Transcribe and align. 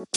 Γεια 0.00 0.08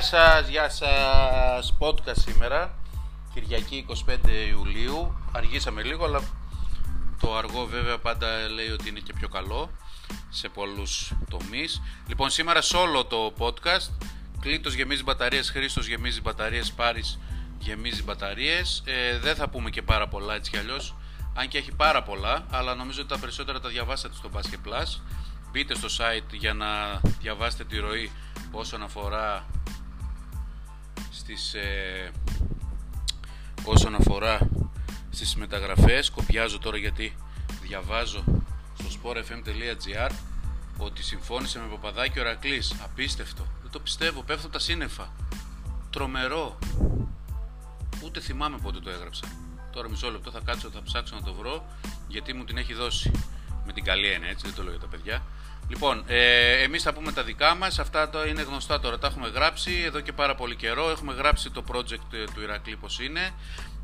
σας, 0.00 0.48
γεια 0.48 0.68
σας, 0.68 1.76
podcast 1.78 2.16
σήμερα, 2.16 2.74
Κυριακή 3.34 3.86
25 4.06 4.18
Ιουλίου, 4.48 5.14
αργήσαμε 5.32 5.82
λίγο 5.82 6.04
αλλά 6.04 6.20
το 7.20 7.36
αργό 7.36 7.66
βέβαια 7.66 7.98
πάντα 7.98 8.48
λέει 8.48 8.68
ότι 8.68 8.88
είναι 8.88 9.00
και 9.00 9.12
πιο 9.12 9.28
καλό 9.28 9.70
σε 10.30 10.48
πολλούς 10.48 11.12
τομείς. 11.30 11.82
Λοιπόν 12.06 12.30
σήμερα 12.30 12.60
σε 12.60 12.76
όλο 12.76 13.04
το 13.04 13.32
podcast, 13.38 13.90
Κλήτος 14.42 14.74
γεμίζει 14.74 15.02
μπαταρίες, 15.02 15.50
Χρήστος 15.50 15.86
γεμίζει 15.86 16.20
μπαταρίες, 16.20 16.72
Πάρης 16.72 17.18
γεμίζει 17.58 18.02
μπαταρίες, 18.02 18.82
ε, 18.84 19.18
δεν 19.18 19.34
θα 19.34 19.48
πούμε 19.48 19.70
και 19.70 19.82
πάρα 19.82 20.08
πολλά 20.08 20.34
έτσι 20.34 20.50
κι 20.50 20.56
αλλιώς, 20.56 20.94
αν 21.34 21.48
και 21.48 21.58
έχει 21.58 21.72
πάρα 21.72 22.02
πολλά, 22.02 22.46
αλλά 22.50 22.74
νομίζω 22.74 23.00
ότι 23.00 23.08
τα 23.08 23.18
περισσότερα 23.18 23.60
τα 23.60 23.68
διαβάσατε 23.68 24.14
στο 24.14 24.30
Basket 24.34 24.68
Plus. 24.68 25.00
Μπείτε 25.50 25.74
στο 25.74 25.88
site 25.98 26.32
για 26.32 26.54
να 26.54 27.00
διαβάσετε 27.20 27.64
τη 27.64 27.78
ροή 27.78 28.10
όσον 28.50 28.82
αφορά 28.82 29.46
στις, 31.10 31.54
ε, 31.54 32.10
όσον 33.64 33.94
αφορά 33.94 34.48
στις 35.10 35.36
μεταγραφές. 35.36 36.10
Κοπιάζω 36.10 36.58
τώρα 36.58 36.76
γιατί 36.76 37.16
διαβάζω 37.62 38.24
στο 38.78 39.00
sportfm.gr 39.02 40.10
ότι 40.78 41.02
συμφώνησε 41.02 41.58
με 41.58 41.66
Παπαδάκη 41.66 42.20
ο 42.20 42.22
Ρακλής. 42.22 42.74
Απίστευτο, 42.82 43.42
δεν 43.42 43.51
το 43.72 43.80
πιστεύω, 43.80 44.22
πέφτω 44.22 44.48
τα 44.48 44.58
σύννεφα. 44.58 45.12
Τρομερό. 45.90 46.58
Ούτε 48.04 48.20
θυμάμαι 48.20 48.58
πότε 48.62 48.78
το 48.80 48.90
έγραψα. 48.90 49.24
Τώρα 49.72 49.88
μισό 49.88 50.10
λεπτό 50.10 50.30
θα 50.30 50.40
κάτσω, 50.44 50.70
θα 50.70 50.82
ψάξω 50.82 51.14
να 51.14 51.22
το 51.22 51.34
βρω 51.34 51.64
γιατί 52.08 52.32
μου 52.32 52.44
την 52.44 52.56
έχει 52.56 52.74
δώσει. 52.74 53.10
Με 53.66 53.72
την 53.72 53.84
καλή 53.84 54.08
έννοια 54.08 54.30
έτσι 54.30 54.46
δεν 54.46 54.54
το 54.54 54.62
λέω 54.62 54.70
για 54.70 54.80
τα 54.80 54.86
παιδιά. 54.86 55.22
Λοιπόν, 55.68 56.04
ε, 56.06 56.62
εμείς 56.62 56.82
θα 56.82 56.92
πούμε 56.92 57.12
τα 57.12 57.22
δικά 57.22 57.54
μας, 57.54 57.78
αυτά 57.78 58.10
το 58.10 58.26
είναι 58.26 58.42
γνωστά 58.42 58.80
τώρα, 58.80 58.98
τα 58.98 59.06
έχουμε 59.06 59.28
γράψει 59.28 59.82
εδώ 59.84 60.00
και 60.00 60.12
πάρα 60.12 60.34
πολύ 60.34 60.56
καιρό, 60.56 60.90
έχουμε 60.90 61.12
γράψει 61.12 61.50
το 61.50 61.64
project 61.72 62.12
ε, 62.12 62.24
του 62.34 62.40
Ηρακλή 62.42 62.76
πως 62.76 63.00
είναι, 63.00 63.30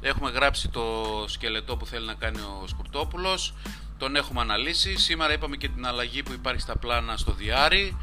έχουμε 0.00 0.30
γράψει 0.30 0.68
το 0.68 0.84
σκελετό 1.26 1.76
που 1.76 1.86
θέλει 1.86 2.06
να 2.06 2.14
κάνει 2.14 2.38
ο 2.38 2.66
Σκουρτόπουλος, 2.66 3.54
τον 3.98 4.16
έχουμε 4.16 4.40
αναλύσει, 4.40 4.96
σήμερα 4.96 5.32
είπαμε 5.32 5.56
και 5.56 5.68
την 5.68 5.86
αλλαγή 5.86 6.22
που 6.22 6.32
υπάρχει 6.32 6.60
στα 6.60 6.76
πλάνα 6.76 7.16
στο 7.16 7.32
διάρρη, 7.32 7.96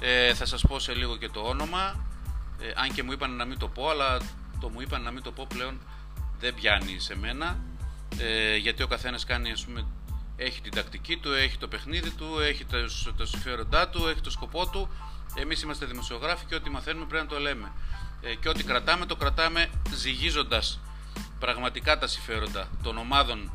ε, 0.00 0.34
θα 0.34 0.46
σας 0.46 0.62
πω 0.68 0.78
σε 0.78 0.94
λίγο 0.94 1.16
και 1.16 1.28
το 1.28 1.40
όνομα, 1.40 2.06
ε, 2.60 2.72
αν 2.74 2.92
και 2.92 3.02
μου 3.02 3.12
είπαν 3.12 3.36
να 3.36 3.44
μην 3.44 3.58
το 3.58 3.68
πω, 3.68 3.88
αλλά 3.88 4.20
το 4.60 4.68
μου 4.68 4.80
είπαν 4.80 5.02
να 5.02 5.10
μην 5.10 5.22
το 5.22 5.32
πω 5.32 5.46
πλέον 5.48 5.80
δεν 6.38 6.54
πιάνει 6.54 6.98
σε 6.98 7.16
μένα, 7.16 7.58
ε, 8.18 8.56
γιατί 8.56 8.82
ο 8.82 8.86
καθένας 8.86 9.24
κάνει 9.24 9.50
ας 9.50 9.64
πούμε 9.64 9.86
έχει 10.36 10.60
την 10.60 10.72
τακτική 10.74 11.16
του, 11.16 11.32
έχει 11.32 11.58
το 11.58 11.68
παιχνίδι 11.68 12.10
του, 12.10 12.40
έχει 12.40 12.66
τα 13.16 13.26
συμφέροντά 13.26 13.88
του, 13.88 14.06
έχει 14.06 14.20
το 14.20 14.30
σκοπό 14.30 14.68
του. 14.68 14.88
Εμείς 15.34 15.62
είμαστε 15.62 15.86
δημοσιογράφοι 15.86 16.44
και 16.44 16.54
ό,τι 16.54 16.70
μαθαίνουμε 16.70 17.06
πρέπει 17.06 17.24
να 17.24 17.30
το 17.30 17.38
λέμε. 17.40 17.72
Ε, 18.22 18.34
και 18.34 18.48
ό,τι 18.48 18.64
κρατάμε, 18.64 19.06
το 19.06 19.16
κρατάμε 19.16 19.70
ζυγίζοντας 19.94 20.80
πραγματικά 21.38 21.98
τα 21.98 22.06
συμφέροντα 22.06 22.68
των 22.82 22.98
ομάδων 22.98 23.50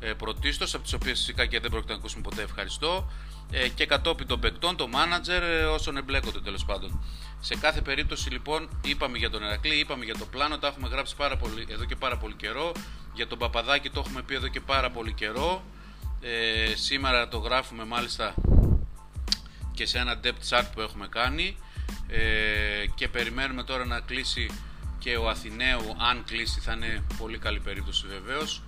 ε, 0.00 0.12
πρωτίστως, 0.12 0.74
από 0.74 0.82
τις 0.82 0.92
οποίες 0.92 1.18
φυσικά 1.18 1.46
και 1.46 1.60
δεν 1.60 1.70
πρόκειται 1.70 1.92
να 1.92 1.98
ακούσουμε 1.98 2.22
ποτέ 2.22 2.42
ευχαριστώ, 2.42 3.10
ε, 3.10 3.33
και 3.74 3.86
κατόπιν 3.86 4.26
των 4.26 4.40
παικτών, 4.40 4.76
των 4.76 4.90
μάνατζερ, 4.90 5.42
ε, 5.42 5.64
όσων 5.64 5.96
εμπλέκονται 5.96 6.40
τέλος 6.40 6.64
πάντων. 6.64 7.04
Σε 7.40 7.56
κάθε 7.56 7.80
περίπτωση 7.80 8.30
λοιπόν 8.30 8.68
είπαμε 8.84 9.18
για 9.18 9.30
τον 9.30 9.42
Ερακλή, 9.42 9.74
είπαμε 9.78 10.04
για 10.04 10.18
το 10.18 10.24
πλάνο, 10.24 10.58
τα 10.58 10.66
έχουμε 10.66 10.88
γράψει 10.88 11.16
πάρα 11.16 11.36
πολύ, 11.36 11.66
εδώ 11.68 11.84
και 11.84 11.96
πάρα 11.96 12.16
πολύ 12.16 12.34
καιρό. 12.34 12.72
Για 13.14 13.26
τον 13.26 13.38
Παπαδάκη 13.38 13.90
το 13.90 14.02
έχουμε 14.06 14.22
πει 14.22 14.34
εδώ 14.34 14.48
και 14.48 14.60
πάρα 14.60 14.90
πολύ 14.90 15.12
καιρό. 15.12 15.62
Ε, 16.20 16.74
σήμερα 16.76 17.28
το 17.28 17.38
γράφουμε 17.38 17.84
μάλιστα 17.84 18.34
και 19.74 19.86
σε 19.86 19.98
ένα 19.98 20.20
depth 20.24 20.48
chart 20.48 20.66
που 20.74 20.80
έχουμε 20.80 21.06
κάνει 21.08 21.56
ε, 22.08 22.86
και 22.94 23.08
περιμένουμε 23.08 23.62
τώρα 23.62 23.84
να 23.84 24.00
κλείσει 24.00 24.50
και 24.98 25.16
ο 25.16 25.28
Αθηναίου 25.28 25.96
αν 26.10 26.24
κλείσει 26.24 26.60
θα 26.60 26.72
είναι 26.72 27.02
πολύ 27.18 27.38
καλή 27.38 27.60
περίπτωση 27.60 28.06
βεβαίως 28.06 28.62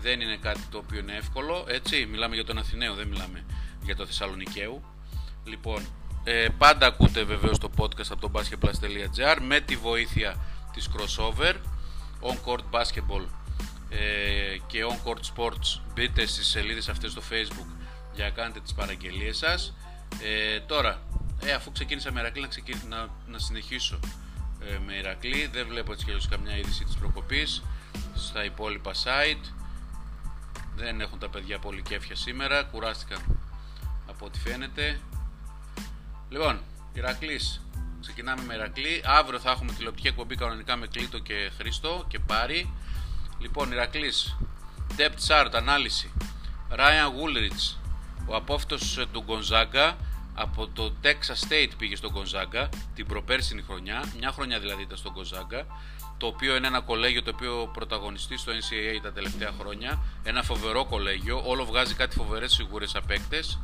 δεν 0.00 0.20
είναι 0.20 0.36
κάτι 0.36 0.60
το 0.70 0.78
οποίο 0.78 0.98
είναι 0.98 1.16
εύκολο 1.16 1.64
έτσι 1.68 2.06
μιλάμε 2.06 2.34
για 2.34 2.44
τον 2.44 2.58
Αθηναίο 2.58 2.94
δεν 2.94 3.08
μιλάμε 3.08 3.44
για 3.88 3.96
το 3.96 4.06
Θεσσαλονικαίου. 4.06 4.82
Λοιπόν 5.44 5.86
ε, 6.24 6.48
πάντα 6.58 6.86
ακούτε 6.86 7.22
βεβαίως 7.22 7.58
το 7.58 7.70
podcast 7.76 8.10
από 8.10 8.20
το 8.20 8.30
basketplus.gr 8.34 9.38
με 9.40 9.60
τη 9.60 9.76
βοήθεια 9.76 10.36
της 10.72 10.90
crossover 10.96 11.54
on 12.20 12.34
court 12.46 12.64
basketball 12.70 13.24
ε, 13.88 14.56
και 14.66 14.84
On 14.88 15.08
Court 15.08 15.20
Sports. 15.36 15.80
Μπείτε 15.94 16.26
στις 16.26 16.46
σελίδες 16.46 16.88
αυτές 16.88 17.10
στο 17.10 17.22
facebook 17.30 17.76
για 18.14 18.24
να 18.24 18.30
κάνετε 18.30 18.60
τις 18.60 18.74
παραγγελίες 18.74 19.36
σας. 19.36 19.74
Ε, 20.22 20.60
τώρα 20.60 21.02
ε, 21.44 21.52
αφού 21.52 21.72
ξεκίνησα 21.72 22.12
με 22.12 22.20
Ηρακλή 22.20 22.48
να, 22.88 22.96
να, 22.96 23.08
να 23.26 23.38
συνεχίσω 23.38 23.98
ε, 24.60 24.78
με 24.86 24.94
Ηρακλή. 24.94 25.46
Δεν 25.52 25.66
βλέπω 25.66 25.92
έτσι 25.92 26.04
και 26.04 26.12
καμιά 26.30 26.56
είδηση 26.56 26.84
της 26.84 26.96
προκοπής 26.96 27.62
στα 28.14 28.44
υπόλοιπα 28.44 28.92
site. 28.92 29.52
Δεν 30.76 31.00
έχουν 31.00 31.18
τα 31.18 31.28
παιδιά 31.28 31.58
πολύ 31.58 31.82
κέφια 31.82 32.16
σήμερα. 32.16 32.62
Κουράστηκαν 32.62 33.47
από 34.18 34.26
ό,τι 34.26 34.38
φαίνεται. 34.38 35.00
Λοιπόν 36.28 36.60
Ηρακλής. 36.92 37.60
Ξεκινάμε 38.00 38.42
με 38.42 38.54
Ηρακλή. 38.54 39.02
Αύριο 39.04 39.38
θα 39.38 39.50
έχουμε 39.50 39.72
τηλεοπτική 39.72 40.08
εκπομπή 40.08 40.36
κανονικά 40.36 40.76
με 40.76 40.86
Κλήτο 40.86 41.18
και 41.18 41.50
Χρήστο 41.58 42.04
και 42.08 42.18
Πάρη. 42.18 42.72
Λοιπόν, 43.38 43.72
Ηρακλής, 43.72 44.36
Depth 44.96 45.28
Chart, 45.28 45.50
ανάλυση. 45.52 46.12
Ryan 46.70 47.08
Woolrich, 47.16 47.76
ο 48.26 48.34
απόφυτος 48.34 48.98
ε, 48.98 49.06
του 49.12 49.22
Γκονζάγκα, 49.26 49.96
από 50.34 50.68
το 50.68 50.92
Texas 51.02 51.48
State 51.48 51.70
πήγε 51.78 51.96
στον 51.96 52.10
Γκονζάγκα 52.12 52.68
την 52.94 53.06
προπέρσινη 53.06 53.62
χρονιά, 53.62 54.12
μια 54.18 54.32
χρονιά 54.32 54.60
δηλαδή 54.60 54.82
ήταν 54.82 54.96
στον 54.96 55.12
Γκονζάγκα, 55.12 55.66
το 56.16 56.26
οποίο 56.26 56.56
είναι 56.56 56.66
ένα 56.66 56.80
κολέγιο 56.80 57.22
το 57.22 57.30
οποίο 57.34 57.70
πρωταγωνιστεί 57.72 58.36
στο 58.36 58.52
NCAA 58.52 59.00
τα 59.02 59.12
τελευταία 59.12 59.52
χρόνια, 59.60 59.98
ένα 60.22 60.42
φοβερό 60.42 60.84
κολέγιο, 60.84 61.42
όλο 61.46 61.64
βγάζει 61.64 61.94
κάτι 61.94 62.16
φοβερές 62.16 62.52
σιγούρες 62.52 62.94
απέκτες 62.94 63.58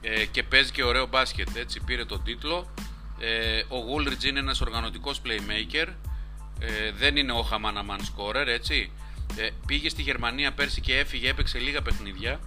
ε, 0.00 0.24
και 0.26 0.42
παίζει 0.42 0.70
και 0.70 0.82
ωραίο 0.82 1.06
μπάσκετ, 1.06 1.56
έτσι 1.56 1.80
πήρε 1.80 2.04
τον 2.04 2.22
τίτλο. 2.22 2.74
Ε, 3.18 3.60
ο 3.60 3.76
Woolridge 3.88 4.24
είναι 4.24 4.38
ένας 4.38 4.60
οργανωτικός 4.60 5.20
playmaker, 5.24 5.86
ε, 6.58 6.92
δεν 6.92 7.16
είναι 7.16 7.32
ο 7.32 7.42
Χαμάναμαν 7.42 8.04
σκόρερ, 8.04 8.48
έτσι. 8.48 8.92
Ε, 9.36 9.48
πήγε 9.66 9.88
στη 9.88 10.02
Γερμανία 10.02 10.52
πέρσι 10.52 10.80
και 10.80 10.98
έφυγε, 10.98 11.28
έπαιξε 11.28 11.58
λίγα 11.58 11.82
παιχνίδια. 11.82 12.40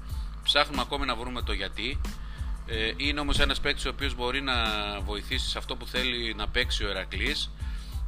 Ψάχνουμε 0.44 0.82
ακόμη 0.82 1.06
να 1.06 1.16
βρούμε 1.16 1.42
το 1.42 1.54
γιατί. 1.54 2.02
Ε, 2.68 2.92
είναι 2.98 3.20
όμως 3.20 3.40
ένας 3.40 3.60
παίκτης 3.60 3.86
ο 3.86 3.90
οποίος 3.90 4.16
μπορεί 4.16 4.42
να 4.42 4.54
βοηθήσει 5.00 5.50
σε 5.50 5.58
αυτό 5.58 5.76
που 5.76 5.88
θέλει 5.88 6.34
να 6.34 6.48
παίξει 6.48 6.84
ο 6.84 6.90
Ερακλής 6.90 7.52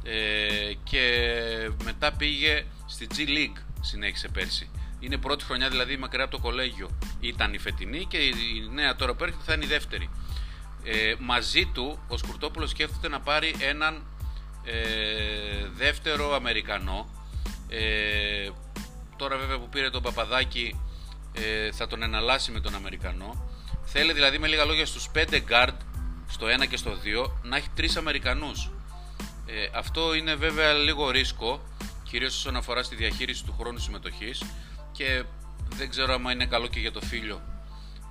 ε, 0.02 0.72
και 0.84 1.70
μετά 1.84 2.12
πήγε 2.12 2.64
στη 2.86 3.06
G 3.10 3.28
League 3.28 3.62
συνέχισε 3.80 4.28
πέρσι. 4.28 4.70
Είναι 5.04 5.16
πρώτη 5.16 5.44
χρονιά 5.44 5.68
δηλαδή 5.68 5.96
μακριά 5.96 6.24
από 6.24 6.36
το 6.36 6.42
κολέγιο. 6.42 6.90
Ήταν 7.20 7.54
η 7.54 7.58
φετινή 7.58 8.04
και 8.04 8.16
η 8.16 8.68
νέα. 8.72 8.96
Τώρα 8.96 9.14
που 9.14 9.24
έρχεται 9.24 9.42
θα 9.46 9.52
είναι 9.52 9.64
η 9.64 9.68
δεύτερη. 9.68 10.10
Ε, 10.84 11.14
μαζί 11.18 11.66
του 11.66 11.98
ο 12.08 12.16
Σκουρτόπουλος 12.16 12.70
σκέφτεται 12.70 13.08
να 13.08 13.20
πάρει 13.20 13.54
έναν 13.58 14.06
ε, 14.64 15.68
δεύτερο 15.76 16.34
Αμερικανό. 16.34 17.08
Ε, 17.68 18.50
τώρα 19.16 19.36
βέβαια 19.36 19.58
που 19.58 19.68
πήρε 19.68 19.90
τον 19.90 20.02
Παπαδάκη 20.02 20.80
ε, 21.32 21.72
θα 21.72 21.86
τον 21.86 22.02
εναλλάσει 22.02 22.50
με 22.50 22.60
τον 22.60 22.74
Αμερικανό. 22.74 23.50
Θέλει 23.84 24.12
δηλαδή 24.12 24.38
με 24.38 24.46
λίγα 24.46 24.64
λόγια 24.64 24.86
στους 24.86 25.10
5 25.14 25.40
guard 25.48 25.76
στο 26.28 26.46
1 26.62 26.68
και 26.68 26.76
στο 26.76 26.90
2 27.26 27.30
να 27.42 27.56
έχει 27.56 27.68
3 27.76 27.86
Αμερικανούς. 27.98 28.70
Ε, 29.46 29.68
αυτό 29.74 30.14
είναι 30.14 30.34
βέβαια 30.34 30.72
λίγο 30.72 31.10
ρίσκο 31.10 31.60
κυρίως 32.02 32.36
όσον 32.36 32.56
αφορά 32.56 32.82
στη 32.82 32.94
διαχείριση 32.94 33.44
του 33.44 33.54
χρόνου 33.58 33.78
συμμετοχής 33.78 34.42
και 34.96 35.24
δεν 35.76 35.90
ξέρω 35.90 36.14
αν 36.14 36.24
είναι 36.30 36.46
καλό 36.46 36.66
και 36.66 36.80
για 36.80 36.92
το 36.92 37.00
φίλιο 37.00 37.42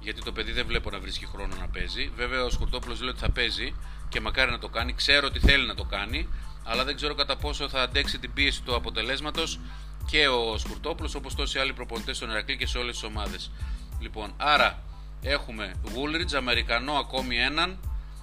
γιατί 0.03 0.21
το 0.21 0.31
παιδί 0.31 0.51
δεν 0.51 0.65
βλέπω 0.65 0.89
να 0.89 0.99
βρίσκει 0.99 1.25
χρόνο 1.25 1.55
να 1.59 1.67
παίζει. 1.67 2.11
Βέβαια, 2.15 2.43
ο 2.43 2.49
Σκουρτόπουλος 2.49 2.99
λέει 2.99 3.09
ότι 3.09 3.19
θα 3.19 3.31
παίζει 3.31 3.75
και 4.09 4.19
μακάρι 4.19 4.51
να 4.51 4.59
το 4.59 4.69
κάνει. 4.69 4.93
Ξέρω 4.93 5.27
ότι 5.27 5.39
θέλει 5.39 5.67
να 5.67 5.75
το 5.75 5.83
κάνει, 5.83 6.29
αλλά 6.63 6.83
δεν 6.83 6.95
ξέρω 6.95 7.15
κατά 7.15 7.37
πόσο 7.37 7.69
θα 7.69 7.81
αντέξει 7.81 8.19
την 8.19 8.33
πίεση 8.33 8.61
του 8.61 8.75
αποτελέσματος 8.75 9.59
και 10.05 10.27
ο 10.27 10.57
Σκουρτόπουλος 10.57 11.15
όπως 11.15 11.35
τόσοι 11.35 11.59
άλλοι 11.59 11.73
προπονητές 11.73 12.15
στον 12.15 12.29
Ερακλή 12.29 12.57
και 12.57 12.67
σε 12.67 12.77
όλες 12.77 12.93
τις 12.93 13.03
ομάδες. 13.03 13.51
Λοιπόν, 13.99 14.33
άρα 14.37 14.83
έχουμε 15.21 15.73
Woolridge, 15.85 16.35
Αμερικανό 16.35 16.93
ακόμη 16.93 17.37
έναν, 17.37 17.79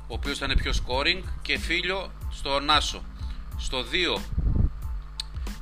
ο 0.09 0.15
οποίος 0.15 0.39
θα 0.39 0.45
είναι 0.45 0.56
πιο 0.56 0.73
scoring 0.73 1.23
και 1.43 1.59
φίλιο 1.59 2.13
στο 2.31 2.61
Νάσο. 2.61 3.03
Στο 3.59 3.83
2 3.83 4.21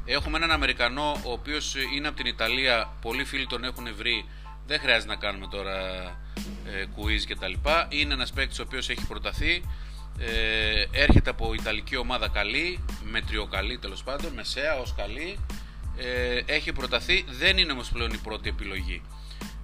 έχουμε 0.08 0.36
έναν 0.36 0.50
Αμερικανό 0.50 1.20
ο 1.24 1.32
οποίος 1.32 1.74
είναι 1.94 2.08
από 2.08 2.16
την 2.16 2.26
Ιταλία, 2.26 2.92
πολλοί 3.00 3.24
φίλοι 3.24 3.46
τον 3.46 3.64
έχουν 3.64 3.94
βρει 3.96 4.24
δεν 4.68 4.80
χρειάζεται 4.80 5.12
να 5.12 5.18
κάνουμε 5.18 5.46
τώρα 5.46 5.76
ε, 6.66 6.84
quiz 6.96 7.20
και 7.26 7.36
τα 7.36 7.48
λοιπά. 7.48 7.86
Είναι 7.90 8.14
ένας 8.14 8.32
παίκτης 8.32 8.58
ο 8.58 8.62
οποίος 8.62 8.88
έχει 8.88 9.06
προταθεί 9.06 9.62
Ε, 10.20 10.84
έρχεται 10.92 11.30
από 11.30 11.54
Ιταλική 11.54 11.96
ομάδα 11.96 12.28
καλή, 12.28 12.84
μετριοκαλή 13.10 13.78
τέλος 13.78 14.02
πάντων, 14.02 14.32
μεσαία 14.32 14.78
ως 14.78 14.94
καλή. 14.94 15.38
Ε, 15.96 16.40
έχει 16.46 16.72
προταθεί, 16.72 17.24
δεν 17.28 17.58
είναι 17.58 17.72
όμως 17.72 17.90
πλέον 17.90 18.10
η 18.10 18.16
πρώτη 18.16 18.48
επιλογή. 18.48 19.02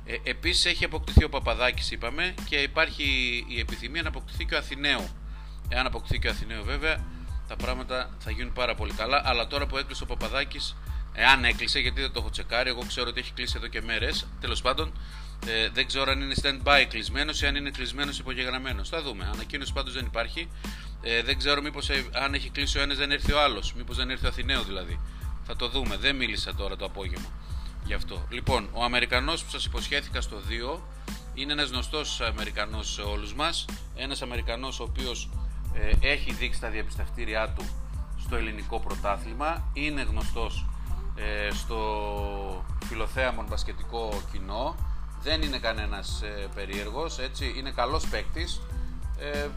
Ε, 0.06 0.14
επίσης 0.22 0.64
έχει 0.64 0.84
αποκτηθεί 0.84 1.24
ο 1.24 1.28
Παπαδάκης 1.28 1.90
είπαμε 1.90 2.34
και 2.48 2.56
υπάρχει 2.56 3.04
η 3.48 3.60
επιθυμία 3.60 4.02
να 4.02 4.08
αποκτηθεί 4.08 4.44
και 4.44 4.54
ο 4.54 4.58
Αθηναίου. 4.58 5.08
Εάν 5.68 5.86
αποκτηθεί 5.86 6.18
και 6.18 6.28
ο 6.28 6.30
Αθηναίου 6.30 6.64
βέβαια 6.64 7.04
τα 7.48 7.56
πράγματα 7.56 8.10
θα 8.18 8.30
γίνουν 8.30 8.52
πάρα 8.52 8.74
πολύ 8.74 8.92
καλά. 8.92 9.22
Αλλά 9.24 9.46
τώρα 9.46 9.66
που 9.66 9.76
έκλεισε 9.76 10.02
ο 10.02 10.06
Παπαδάκης, 10.06 10.76
εάν 11.12 11.44
έκλεισε, 11.44 11.78
γιατί 11.78 12.00
δεν 12.00 12.12
το 12.12 12.20
έχω 12.20 12.30
τσεκάρει, 12.30 12.68
εγώ 12.68 12.82
ξέρω 12.86 13.08
ότι 13.08 13.20
έχει 13.20 13.32
κλείσει 13.32 13.54
εδώ 13.56 13.66
και 13.66 13.82
μέρες. 13.82 14.26
Τέλος 14.40 14.62
πάντων, 14.62 14.92
ε, 15.46 15.68
δεν 15.68 15.86
ξέρω 15.86 16.10
αν 16.10 16.20
είναι 16.20 16.34
stand-by 16.42 16.84
κλεισμένος 16.88 17.42
ή 17.42 17.46
αν 17.46 17.56
είναι 17.56 17.70
κλεισμένο 17.70 18.12
υπογεγραμμένος. 18.18 18.88
Θα 18.88 19.02
δούμε. 19.02 19.30
Ανακοίνωση 19.32 19.72
πάντως 19.72 19.92
δεν 19.92 20.04
υπάρχει. 20.04 20.48
Ε, 21.02 21.22
δεν 21.22 21.38
ξέρω 21.38 21.62
μήπως 21.62 21.90
ε, 21.90 22.04
αν 22.12 22.34
έχει 22.34 22.50
κλείσει 22.50 22.78
ο 22.78 22.82
ένας 22.82 22.96
δεν 22.96 23.10
έρθει 23.10 23.32
ο 23.32 23.40
άλλος. 23.40 23.74
Μήπως 23.74 23.96
δεν 23.96 24.10
έρθει 24.10 24.24
ο 24.24 24.28
Αθηναίος 24.28 24.66
δηλαδή. 24.66 25.00
Θα 25.46 25.56
το 25.56 25.68
δούμε. 25.68 25.96
Δεν 25.96 26.16
μίλησα 26.16 26.54
τώρα 26.54 26.76
το 26.76 26.84
απόγευμα 26.84 27.28
γι' 27.84 27.94
αυτό. 27.94 28.26
Λοιπόν, 28.30 28.68
ο 28.72 28.84
Αμερικανός 28.84 29.44
που 29.44 29.50
σας 29.50 29.64
υποσχέθηκα 29.64 30.20
στο 30.20 30.40
2 30.48 30.80
είναι 31.34 31.52
ένας 31.52 31.70
γνωστός 31.70 32.20
Αμερικανός 32.20 32.92
σε 32.92 33.00
όλους 33.00 33.34
μας. 33.34 33.64
Ένας 33.94 34.22
Αμερικανός 34.22 34.80
ο 34.80 34.82
οποίος 34.82 35.30
ε, 35.74 36.08
έχει 36.08 36.32
δείξει 36.32 36.60
τα 36.60 36.68
διαπιστευτήριά 36.68 37.48
του 37.48 37.64
στο 38.18 38.36
ελληνικό 38.36 38.80
πρωτάθλημα, 38.80 39.64
είναι 39.72 40.02
γνωστός 40.02 40.66
ε, 41.14 41.50
στο 41.50 42.64
φιλοθέαμον 42.84 43.46
μπασκετικό 43.48 44.22
κοινό, 44.32 44.74
δεν 45.22 45.42
είναι 45.42 45.58
κανένας 45.58 46.22
ε, 46.22 46.48
περίεργος, 46.54 47.18
έτσι, 47.18 47.54
είναι 47.56 47.70
καλός 47.70 48.08
παίκτης. 48.08 48.60
Ε, 49.18 49.48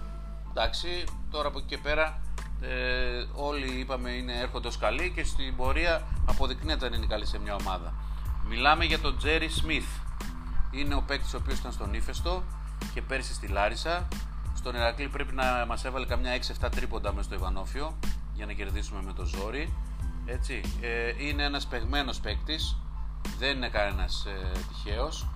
εντάξει, 0.50 1.04
τώρα 1.32 1.48
από 1.48 1.58
εκεί 1.58 1.68
και 1.68 1.78
πέρα 1.78 2.22
ε, 2.62 3.26
όλοι 3.34 3.80
είπαμε 3.80 4.10
είναι 4.10 4.40
έρχονται 4.40 4.68
ως 4.68 4.78
καλοί 4.78 5.12
και 5.16 5.24
στην 5.24 5.56
πορεία 5.56 6.08
αποδεικνύεται 6.26 6.86
αν 6.86 6.94
είναι 6.94 7.06
καλή 7.06 7.26
σε 7.26 7.40
μια 7.40 7.56
ομάδα. 7.56 7.94
Μιλάμε 8.48 8.86
για 8.86 9.00
τον 9.00 9.18
Τζέρι 9.18 9.50
Σμιθ. 9.50 9.88
Είναι 10.72 10.96
ο 10.96 11.04
παίκτης 11.08 11.34
ο 11.34 11.38
οποίος 11.38 11.60
ήταν 11.60 11.72
στον 11.72 11.94
Ήφεστο 11.94 12.44
και 12.94 13.02
πέρσι 13.02 13.34
στη 13.34 13.48
Λάρισα 13.48 14.08
στον 14.58 14.76
Ηρακλή 14.76 15.08
πρέπει 15.08 15.34
να 15.34 15.66
μας 15.68 15.86
έβαλε 15.86 16.06
καμιά 16.06 16.32
6-7 16.62 16.70
τρίποντα 16.72 17.14
μέσα 17.14 17.24
στο 17.24 17.36
Ιβανόφιο 17.36 17.98
για 18.34 18.46
να 18.46 18.54
κερδίσουμε 18.54 19.02
με 19.06 19.14
το 19.14 19.26
ζόρι. 19.26 19.74
Έτσι. 20.26 20.62
Ε, 20.82 21.26
είναι 21.26 21.44
ένας 21.44 21.68
παιγμένο 21.68 22.14
παίκτης, 22.22 22.78
δεν 23.40 23.56
είναι 23.56 23.70
κανένας 23.70 24.26
ε, 24.26 24.52
τυχαίος. 24.68 25.28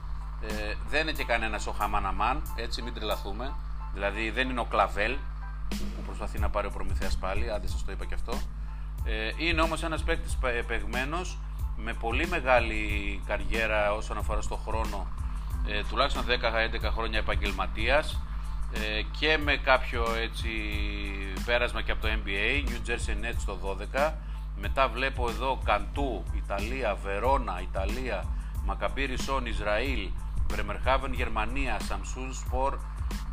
Ε, 0.41 0.73
δεν 0.89 1.01
είναι 1.01 1.11
και 1.11 1.23
κανένας 1.23 1.67
ο 1.67 1.71
Χαμαναμάν, 1.71 2.41
έτσι 2.55 2.81
μην 2.81 2.93
τρελαθούμε. 2.93 3.53
Δηλαδή 3.93 4.29
δεν 4.29 4.49
είναι 4.49 4.59
ο 4.59 4.65
Κλαβέλ 4.65 5.17
που 5.69 6.01
προσπαθεί 6.05 6.39
να 6.39 6.49
πάρει 6.49 6.67
ο 6.67 6.69
Προμηθέας 6.69 7.17
πάλι, 7.17 7.51
άντε 7.51 7.67
σας 7.67 7.85
το 7.85 7.91
είπα 7.91 8.05
και 8.05 8.13
αυτό. 8.13 8.33
Ε, 9.03 9.31
είναι 9.37 9.61
όμως 9.61 9.83
ένας 9.83 10.03
παίκτης 10.03 10.37
παιγμένος 10.67 11.37
με 11.75 11.93
πολύ 11.93 12.27
μεγάλη 12.27 13.21
καριέρα 13.25 13.93
όσον 13.93 14.17
αφορά 14.17 14.41
στο 14.41 14.55
χρόνο, 14.55 15.07
ε, 15.67 15.83
τουλάχιστον 15.89 16.25
10-11 16.25 16.91
χρόνια 16.91 17.19
επαγγελματίας 17.19 18.13
ε, 18.13 18.30
και 19.19 19.37
με 19.37 19.57
κάποιο 19.57 20.05
έτσι 20.15 20.49
πέρασμα 21.45 21.81
και 21.81 21.91
από 21.91 22.01
το 22.01 22.07
NBA, 22.07 22.69
New 22.69 22.89
Jersey 22.89 23.25
Nets 23.25 23.41
το 23.45 23.77
12. 23.93 24.13
Μετά 24.61 24.87
βλέπω 24.87 25.29
εδώ 25.29 25.61
Καντού, 25.65 26.23
Ιταλία, 26.35 26.95
Βερόνα, 26.95 27.61
Ιταλία, 27.61 28.25
Μακαμπύρι 28.65 29.17
Σόν, 29.21 29.45
Ισραήλ, 29.45 30.09
Βρεμερχάβεν, 30.47 31.13
Γερμανία, 31.13 31.79
Σαμσούν 31.79 32.33
Σπορ, 32.33 32.77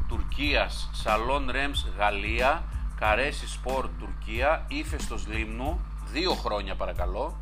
Τουρκίας, 0.08 0.90
Σαλόν 0.92 1.50
Ρέμς, 1.50 1.86
Γαλλία, 1.98 2.64
Καρέσι 2.98 3.48
Σπορ, 3.48 3.88
Τουρκία, 3.98 4.64
Ήφεστος 4.68 5.26
Λίμνου, 5.26 5.80
δύο 6.12 6.32
χρόνια 6.32 6.74
παρακαλώ, 6.74 7.36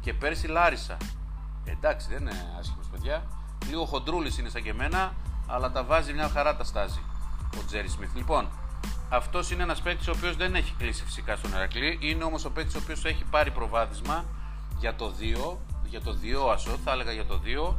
και 0.00 0.14
πέρσι 0.14 0.46
Λάρισα. 0.46 0.96
Εντάξει, 1.64 2.08
δεν 2.10 2.20
είναι 2.20 2.56
άσχημος 2.58 2.86
παιδιά. 2.90 3.24
Λίγο 3.68 3.84
χοντρούλης 3.84 4.38
είναι 4.38 4.48
σαν 4.48 4.62
και 4.62 4.70
εμένα, 4.70 5.14
αλλά 5.46 5.70
τα 5.70 5.84
βάζει 5.84 6.12
μια 6.12 6.28
χαρά 6.28 6.56
τα 6.56 6.64
στάζει 6.64 7.00
ο 7.56 7.64
Τζέρι 7.66 7.88
Σμιθ. 7.88 8.14
Λοιπόν, 8.14 8.48
αυτός 9.08 9.50
είναι 9.50 9.62
ένας 9.62 9.80
παίκτης 9.80 10.08
ο 10.08 10.12
οποίος 10.16 10.36
δεν 10.36 10.54
έχει 10.54 10.74
κλείσει 10.78 11.04
φυσικά 11.04 11.36
στον 11.36 11.54
Ερακλή. 11.54 11.98
Είναι 12.00 12.24
όμως 12.24 12.44
ο 12.44 12.50
παίκτης 12.50 12.74
ο 12.74 12.78
οποίος 12.82 13.04
έχει 13.04 13.24
πάρει 13.24 13.50
προβάδισμα 13.50 14.24
για 14.78 14.94
το 14.94 15.12
2, 15.18 15.56
για 15.84 16.00
το 16.00 16.16
2 16.22 16.52
ασό, 16.52 16.78
θα 16.84 16.92
έλεγα 16.92 17.12
για 17.12 17.24
το 17.24 17.40
2. 17.44 17.74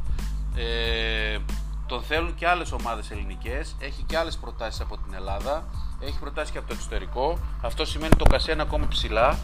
Ε, 0.54 1.38
τον 1.86 2.02
θέλουν 2.02 2.34
και 2.34 2.48
άλλες 2.48 2.72
ομάδες 2.72 3.10
ελληνικές. 3.10 3.76
Έχει 3.78 4.02
και 4.02 4.16
άλλες 4.16 4.36
προτάσεις 4.36 4.80
από 4.80 4.96
την 4.96 5.14
Ελλάδα. 5.14 5.64
Έχει 6.00 6.18
προτάσεις 6.18 6.50
και 6.52 6.58
από 6.58 6.68
το 6.68 6.74
εξωτερικό. 6.74 7.38
Αυτό 7.60 7.84
σημαίνει 7.84 8.14
το 8.16 8.24
κασέ 8.24 8.52
είναι 8.52 8.62
ακόμη 8.62 8.86
ψηλά. 8.86 9.38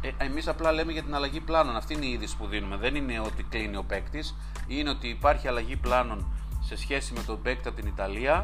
Ε, 0.00 0.24
Εμείς 0.24 0.48
απλά 0.48 0.72
λέμε 0.72 0.92
για 0.92 1.02
την 1.02 1.14
αλλαγή 1.14 1.40
πλάνων. 1.40 1.76
Αυτή 1.76 1.94
είναι 1.94 2.04
η 2.04 2.10
είδηση 2.10 2.36
που 2.36 2.46
δίνουμε. 2.46 2.76
Δεν 2.76 2.94
είναι 2.94 3.20
ότι 3.20 3.42
κλείνει 3.42 3.76
ο 3.76 3.82
παίκτης. 3.82 4.34
Είναι 4.66 4.90
ότι 4.90 5.08
υπάρχει 5.08 5.48
αλλαγή 5.48 5.76
πλάνων 5.76 6.26
σε 6.60 6.76
σχέση 6.76 7.12
με 7.12 7.22
τον 7.22 7.42
παίκτη 7.42 7.68
από 7.68 7.76
την 7.80 7.86
Ιταλία 7.86 8.42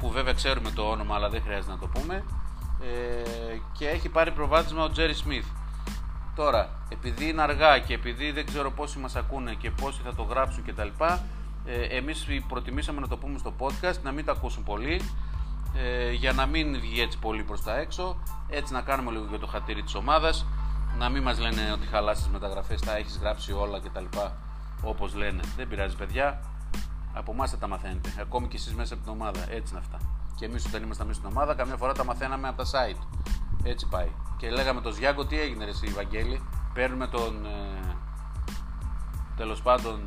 που 0.00 0.10
βέβαια 0.10 0.32
ξέρουμε 0.32 0.70
το 0.70 0.82
όνομα 0.82 1.14
αλλά 1.14 1.28
δεν 1.28 1.42
χρειάζεται 1.42 1.72
να 1.72 1.78
το 1.78 1.86
πούμε 1.86 2.24
ε, 2.80 3.58
και 3.78 3.88
έχει 3.88 4.08
πάρει 4.08 4.30
προβάδισμα 4.30 4.84
ο 4.84 4.90
Τζέρι 4.90 5.14
Σμιθ. 5.14 5.46
Τώρα, 6.34 6.68
επειδή 6.88 7.28
είναι 7.28 7.42
αργά 7.42 7.78
και 7.78 7.94
επειδή 7.94 8.30
δεν 8.30 8.46
ξέρω 8.46 8.70
πόσοι 8.70 8.98
μας 8.98 9.16
ακούνε 9.16 9.54
και 9.54 9.70
πόσοι 9.70 10.00
θα 10.04 10.14
το 10.14 10.22
γράψουν 10.22 10.64
κτλ. 10.64 10.88
Ε, 11.64 11.96
εμείς 11.96 12.26
προτιμήσαμε 12.48 13.00
να 13.00 13.08
το 13.08 13.16
πούμε 13.16 13.38
στο 13.38 13.52
podcast, 13.58 14.00
να 14.02 14.12
μην 14.12 14.24
το 14.24 14.32
ακούσουν 14.32 14.64
πολύ 14.64 15.00
ε, 15.76 16.10
για 16.12 16.32
να 16.32 16.46
μην 16.46 16.80
βγει 16.80 17.00
έτσι 17.00 17.18
πολύ 17.18 17.42
προς 17.42 17.62
τα 17.62 17.76
έξω 17.76 18.16
έτσι 18.48 18.72
να 18.72 18.80
κάνουμε 18.80 19.10
λίγο 19.10 19.26
για 19.28 19.38
το 19.38 19.46
χατήρι 19.46 19.82
της 19.82 19.94
ομάδας 19.94 20.46
να 20.98 21.08
μην 21.08 21.22
μας 21.22 21.38
λένε 21.38 21.72
ότι 21.72 21.86
χαλάσεις 21.86 22.28
μεταγραφές, 22.28 22.80
τα 22.80 22.96
έχεις 22.96 23.18
γράψει 23.20 23.52
όλα 23.52 23.80
κτλ. 23.80 24.04
Όπως 24.82 25.14
λένε, 25.14 25.42
δεν 25.56 25.68
πειράζει 25.68 25.96
παιδιά, 25.96 26.40
από 27.12 27.32
εμάς 27.32 27.50
θα 27.50 27.56
τα 27.56 27.68
μαθαίνετε. 27.68 28.14
Ακόμη 28.20 28.48
και 28.48 28.56
εσείς 28.56 28.74
μέσα 28.74 28.94
από 28.94 29.02
την 29.02 29.12
ομάδα. 29.12 29.40
Έτσι 29.40 29.70
είναι 29.70 29.78
αυτά. 29.78 29.98
Και 30.34 30.44
εμείς 30.44 30.66
όταν 30.66 30.82
ήμασταν 30.82 31.06
μέσα 31.06 31.18
στην 31.18 31.30
ομάδα, 31.30 31.54
καμιά 31.54 31.76
φορά 31.76 31.92
τα 31.92 32.04
μαθαίναμε 32.04 32.48
από 32.48 32.56
τα 32.56 32.64
site. 32.64 33.02
Έτσι 33.62 33.86
πάει. 33.86 34.08
Και 34.36 34.50
λέγαμε 34.50 34.80
το 34.80 34.90
Ζιάγκο, 34.90 35.26
τι 35.26 35.40
έγινε, 35.40 35.64
ρε, 35.64 35.70
εσύ, 35.70 35.86
Βαγγέλη; 35.86 36.42
Παίρνουμε 36.74 37.06
τον. 37.06 37.44
Ε, 37.44 37.96
Τέλος 39.36 39.62
πάντων. 39.62 40.00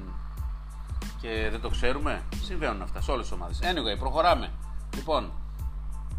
Και 1.22 1.48
δεν 1.52 1.62
το 1.62 1.70
ξέρουμε; 1.70 2.22
Συμβαίνουν 2.44 2.82
αυτά 2.82 3.02
σε 3.02 3.12
όλες 3.12 3.28
τις 3.28 3.36
ομάδες. 3.36 3.60
Anyway, 3.62 4.00
προχωράμε. 4.00 4.52
Λοιπόν, 4.96 5.32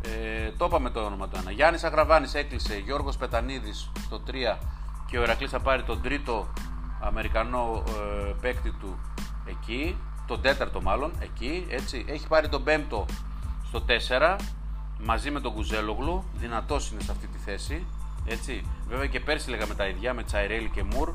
ε, 0.02 0.50
το 0.50 0.64
είπαμε 0.64 0.90
το 0.90 1.00
όνομα 1.00 1.28
του 1.28 1.36
ένα. 1.40 1.50
Γιάννης 1.50 1.84
Αγραβάνης 1.84 2.34
έκλεισε. 2.34 2.76
Γιώργος 2.78 3.16
Πετανίδης 3.16 3.90
στο 4.04 4.20
3 4.26 4.58
και 5.06 5.18
ο 5.18 5.22
Ερακλής 5.22 5.50
θα 5.50 5.60
πάρει 5.60 5.82
τον 5.82 6.02
τρίτο 6.02 6.48
Αμερικανό 7.00 7.82
ε, 7.86 8.32
παίκτη 8.40 8.70
του 8.70 8.98
εκεί 9.44 9.98
τον 10.26 10.40
τέταρτο 10.40 10.82
μάλλον, 10.82 11.12
εκεί, 11.18 11.66
έτσι. 11.68 12.04
Έχει 12.08 12.26
πάρει 12.28 12.48
τον 12.48 12.64
πέμπτο 12.64 13.06
στο 13.68 13.82
4, 14.08 14.38
μαζί 14.98 15.30
με 15.30 15.40
τον 15.40 15.52
Κουζέλογλου, 15.52 16.24
δυνατός 16.34 16.90
είναι 16.90 17.00
σε 17.02 17.10
αυτή 17.10 17.26
τη 17.26 17.38
θέση, 17.38 17.86
έτσι. 18.24 18.66
Βέβαια 18.88 19.06
και 19.06 19.20
πέρσι 19.20 19.50
λέγαμε 19.50 19.74
τα 19.74 19.86
ίδια 19.86 20.14
με 20.14 20.22
Τσαϊρέλ 20.22 20.70
και 20.70 20.82
Μουρ 20.82 21.10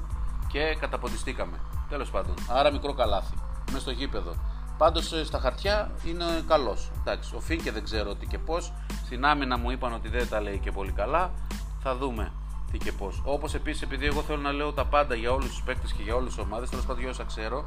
και 0.48 0.76
καταποντιστήκαμε. 0.80 1.60
Τέλος 1.90 2.10
πάντων, 2.10 2.34
άρα 2.48 2.72
μικρό 2.72 2.94
καλάθι, 2.94 3.34
μέσα 3.66 3.80
στο 3.82 3.92
γήπεδο. 3.92 4.36
Πάντως 4.78 5.14
ε, 5.14 5.26
στα 5.26 5.40
χαρτιά 5.40 5.92
είναι 6.06 6.26
καλός. 6.48 6.92
Εντάξει, 7.00 7.36
ο 7.36 7.40
Φίνκε 7.40 7.72
δεν 7.72 7.84
ξέρω 7.84 8.16
τι 8.16 8.26
και 8.26 8.38
πώς. 8.38 8.74
Στην 9.06 9.26
άμυνα 9.26 9.58
μου 9.58 9.72
είπαν 9.72 9.94
ότι 9.94 10.10
δεν 10.10 10.30
τα 10.30 10.42
λέει 10.42 10.58
και 10.58 10.72
πολύ 10.72 10.92
καλά. 10.92 11.32
Θα 11.80 11.96
δούμε 11.96 12.32
τι 12.72 12.78
και 12.78 12.92
πώς. 12.92 13.22
Όπως 13.26 13.54
επίσης 13.54 13.82
επειδή 13.82 14.06
εγώ 14.06 14.22
θέλω 14.22 14.42
να 14.42 14.52
λέω 14.52 14.74
τα 14.74 14.86
πάντα 14.86 15.16
για 15.16 15.32
όλους 15.32 15.48
τους 15.48 15.62
παίκτες 15.62 15.94
και 15.94 16.04
για 16.04 16.16
όλες 16.16 16.36
τις 16.36 16.44
ομάδες, 16.44 16.70
τέλος 16.70 16.86
πάντων 16.86 17.02
για 17.02 17.10
όσα 17.10 17.24
ξέρω, 17.24 17.66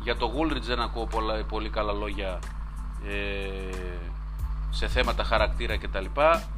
για 0.00 0.16
το 0.16 0.26
Γούλριτς 0.26 0.66
δεν 0.66 0.80
ακούω 0.80 1.06
πολλά, 1.06 1.44
πολύ 1.44 1.70
καλά 1.70 1.92
λόγια 1.92 2.38
ε, 3.06 3.98
σε 4.70 4.88
θέματα 4.88 5.24
χαρακτήρα 5.24 5.78
κτλ. 5.78 6.04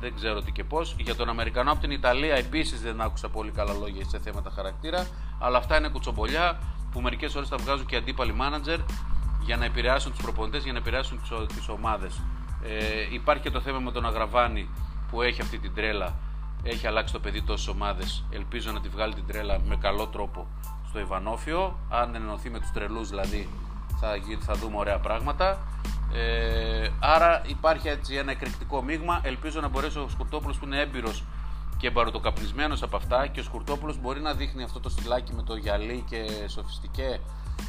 Δεν 0.00 0.14
ξέρω 0.14 0.42
τι 0.42 0.52
και 0.52 0.64
πώς. 0.64 0.94
Για 0.98 1.14
τον 1.14 1.28
Αμερικανό 1.28 1.72
από 1.72 1.80
την 1.80 1.90
Ιταλία 1.90 2.34
επίσης 2.34 2.80
δεν 2.80 3.00
άκουσα 3.00 3.28
πολύ 3.28 3.50
καλά 3.50 3.72
λόγια 3.72 4.04
σε 4.08 4.18
θέματα 4.18 4.50
χαρακτήρα. 4.50 5.06
Αλλά 5.38 5.58
αυτά 5.58 5.76
είναι 5.76 5.88
κουτσομπολιά 5.88 6.58
που 6.92 7.00
μερικές 7.00 7.32
φορές 7.32 7.48
τα 7.48 7.56
βγάζουν 7.56 7.86
και 7.86 7.96
αντίπαλοι 7.96 8.32
μάνατζερ 8.32 8.78
για 9.40 9.56
να 9.56 9.64
επηρεάσουν 9.64 10.12
τους 10.12 10.22
προπονητές, 10.22 10.62
για 10.62 10.72
να 10.72 10.78
επηρεάσουν 10.78 11.20
τις 11.54 11.68
ομάδες. 11.68 12.22
Ε, 12.62 13.14
υπάρχει 13.14 13.42
και 13.42 13.50
το 13.50 13.60
θέμα 13.60 13.78
με 13.78 13.92
τον 13.92 14.06
Αγραβάνη 14.06 14.68
που 15.10 15.22
έχει 15.22 15.40
αυτή 15.40 15.58
την 15.58 15.74
τρέλα. 15.74 16.18
Έχει 16.62 16.86
αλλάξει 16.86 17.12
το 17.12 17.20
παιδί 17.20 17.42
τόσες 17.42 17.68
ομάδες. 17.68 18.24
Ελπίζω 18.30 18.72
να 18.72 18.80
τη 18.80 18.88
βγάλει 18.88 19.14
την 19.14 19.26
τρέλα 19.26 19.60
με 19.64 19.76
καλό 19.76 20.06
τρόπο 20.06 20.46
στο 20.90 20.98
Ιβανόφιο. 20.98 21.78
Αν 21.88 22.14
ενωθεί 22.14 22.50
με 22.50 22.58
τους 22.58 22.70
τρελούς 22.70 23.08
δηλαδή 23.08 23.48
θα, 24.00 24.08
θα 24.40 24.54
δούμε 24.54 24.76
ωραία 24.76 24.98
πράγματα. 24.98 25.58
Ε, 26.12 26.88
άρα 27.00 27.42
υπάρχει 27.46 27.88
έτσι 27.88 28.14
ένα 28.14 28.30
εκρηκτικό 28.30 28.82
μείγμα. 28.82 29.20
Ελπίζω 29.22 29.60
να 29.60 29.68
μπορέσει 29.68 29.98
ο 29.98 30.08
Σκουρτόπουλος 30.08 30.58
που 30.58 30.64
είναι 30.64 30.80
έμπειρος 30.80 31.24
και 31.76 31.90
μπαρουτοκαπνισμένος 31.90 32.82
από 32.82 32.96
αυτά 32.96 33.26
και 33.26 33.40
ο 33.40 33.42
Σκουρτόπουλος 33.42 34.00
μπορεί 34.00 34.20
να 34.20 34.34
δείχνει 34.34 34.62
αυτό 34.62 34.80
το 34.80 34.88
στυλάκι 34.88 35.34
με 35.34 35.42
το 35.42 35.56
γυαλί 35.56 36.04
και 36.08 36.24
σοφιστικέ 36.46 37.20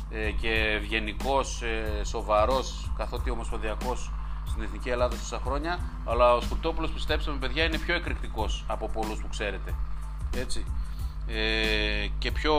ε, 0.09 0.31
και 0.31 0.49
ευγενικός, 0.49 1.61
ε, 1.61 2.03
σοβαρός 2.03 2.91
καθότι 2.97 3.29
ομοσπονδιακός 3.29 4.11
στην 4.47 4.63
Εθνική 4.63 4.89
Ελλάδα 4.89 5.15
τόσα 5.15 5.39
χρόνια. 5.43 5.79
Αλλά 6.05 6.33
ο 6.33 6.41
Σκουρτόπουλος, 6.41 6.91
πιστέψτε 6.91 7.31
με, 7.31 7.37
παιδιά, 7.37 7.63
είναι 7.63 7.77
πιο 7.77 7.95
εκρηκτικός 7.95 8.65
από 8.67 8.89
πολλούς 8.89 9.21
που 9.21 9.27
ξέρετε. 9.29 9.75
Έτσι. 10.35 10.65
Ε, 11.33 12.07
και 12.17 12.31
πιο 12.31 12.55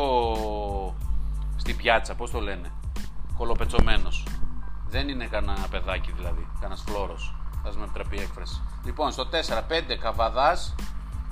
στην 1.56 1.76
πιάτσα, 1.76 2.14
πώς 2.14 2.30
το 2.30 2.40
λένε. 2.40 2.72
Κολοπετσωμένος. 3.36 4.26
Δεν 4.88 5.08
είναι 5.08 5.26
κανένα 5.26 5.66
παιδάκι 5.70 6.12
δηλαδή, 6.16 6.48
κανένας 6.60 6.84
φλόρος. 6.86 7.34
Θα 7.62 7.72
με 7.78 7.84
επιτραπεί 7.84 8.16
η 8.16 8.20
έκφραση. 8.20 8.62
Λοιπόν, 8.84 9.12
στο 9.12 9.28
4-5 9.28 9.96
Καβαδάς 10.00 10.74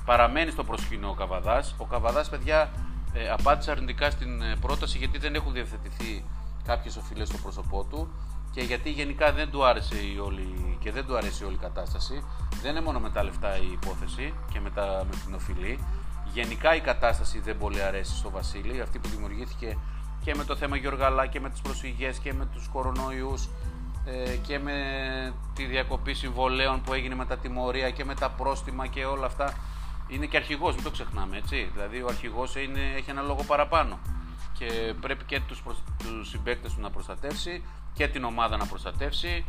παραμένει 0.05 0.51
στο 0.51 0.63
προσκήνιο 0.63 1.09
ο 1.09 1.13
Καβαδάς. 1.13 1.75
Ο 1.77 1.85
Καβαδάς, 1.85 2.29
παιδιά, 2.29 2.71
ε, 3.13 3.29
απάντησε 3.29 3.71
αρνητικά 3.71 4.09
στην 4.09 4.41
ε, 4.41 4.55
πρόταση 4.61 4.97
γιατί 4.97 5.17
δεν 5.17 5.35
έχουν 5.35 5.53
διευθετηθεί 5.53 6.25
κάποιες 6.65 6.95
οφειλές 6.95 7.27
στο 7.27 7.37
πρόσωπό 7.37 7.83
του 7.89 8.11
και 8.51 8.61
γιατί 8.61 8.89
γενικά 8.89 9.31
δεν 9.31 9.49
του 9.49 9.65
άρεσε 9.65 9.95
η 9.95 10.17
όλη, 10.17 10.77
και 10.79 10.91
δεν 10.91 11.05
του 11.05 11.17
άρεσε 11.17 11.43
η 11.43 11.47
όλη 11.47 11.57
κατάσταση. 11.57 12.23
Δεν 12.61 12.71
είναι 12.71 12.81
μόνο 12.81 12.99
με 12.99 13.09
τα 13.09 13.23
λεφτά 13.23 13.57
η 13.57 13.71
υπόθεση 13.71 14.33
και 14.53 14.59
με, 14.59 14.69
τα, 14.69 15.05
με 15.09 15.15
την 15.25 15.33
οφειλή. 15.33 15.79
Γενικά 16.33 16.75
η 16.75 16.79
κατάσταση 16.79 17.39
δεν 17.39 17.57
πολύ 17.57 17.81
αρέσει 17.81 18.15
στο 18.15 18.29
Βασίλη, 18.29 18.81
αυτή 18.81 18.99
που 18.99 19.09
δημιουργήθηκε 19.09 19.77
και 20.23 20.35
με 20.35 20.43
το 20.43 20.55
θέμα 20.55 20.75
Γιωργαλά 20.75 21.27
και 21.27 21.39
με 21.39 21.49
τις 21.49 21.61
προσφυγές 21.61 22.17
και 22.17 22.33
με 22.33 22.45
τους 22.45 22.67
κορονοϊούς 22.67 23.49
ε, 24.05 24.35
και 24.35 24.59
με 24.59 24.73
τη 25.55 25.65
διακοπή 25.65 26.13
συμβολέων 26.13 26.81
που 26.81 26.93
έγινε 26.93 27.15
με 27.15 27.25
τα 27.25 27.37
τιμωρία 27.37 27.89
και 27.89 28.05
με 28.05 28.15
τα 28.15 28.29
πρόστιμα 28.29 28.87
και 28.87 29.05
όλα 29.05 29.25
αυτά. 29.25 29.53
Είναι 30.07 30.25
και 30.25 30.37
αρχηγός, 30.37 30.75
μην 30.75 30.83
το 30.83 30.91
ξεχνάμε 30.91 31.37
έτσι. 31.37 31.69
Δηλαδή 31.73 32.01
ο 32.01 32.07
αρχηγός 32.09 32.55
έχει 32.95 33.09
ένα 33.09 33.21
λόγο 33.21 33.43
παραπάνω 33.43 33.99
και 34.57 34.93
πρέπει 35.01 35.23
και 35.23 35.39
τους, 35.47 35.61
προσ... 35.61 35.83
τους 35.97 36.29
συμπαίκτες 36.29 36.73
του 36.73 36.81
να 36.81 36.89
προστατεύσει 36.89 37.63
και 37.93 38.07
την 38.07 38.23
ομάδα 38.23 38.57
να 38.57 38.65
προστατεύσει 38.65 39.45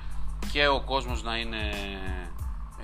και 0.53 0.67
ο 0.67 0.81
κόσμος 0.81 1.23
να 1.23 1.37
είναι 1.37 1.59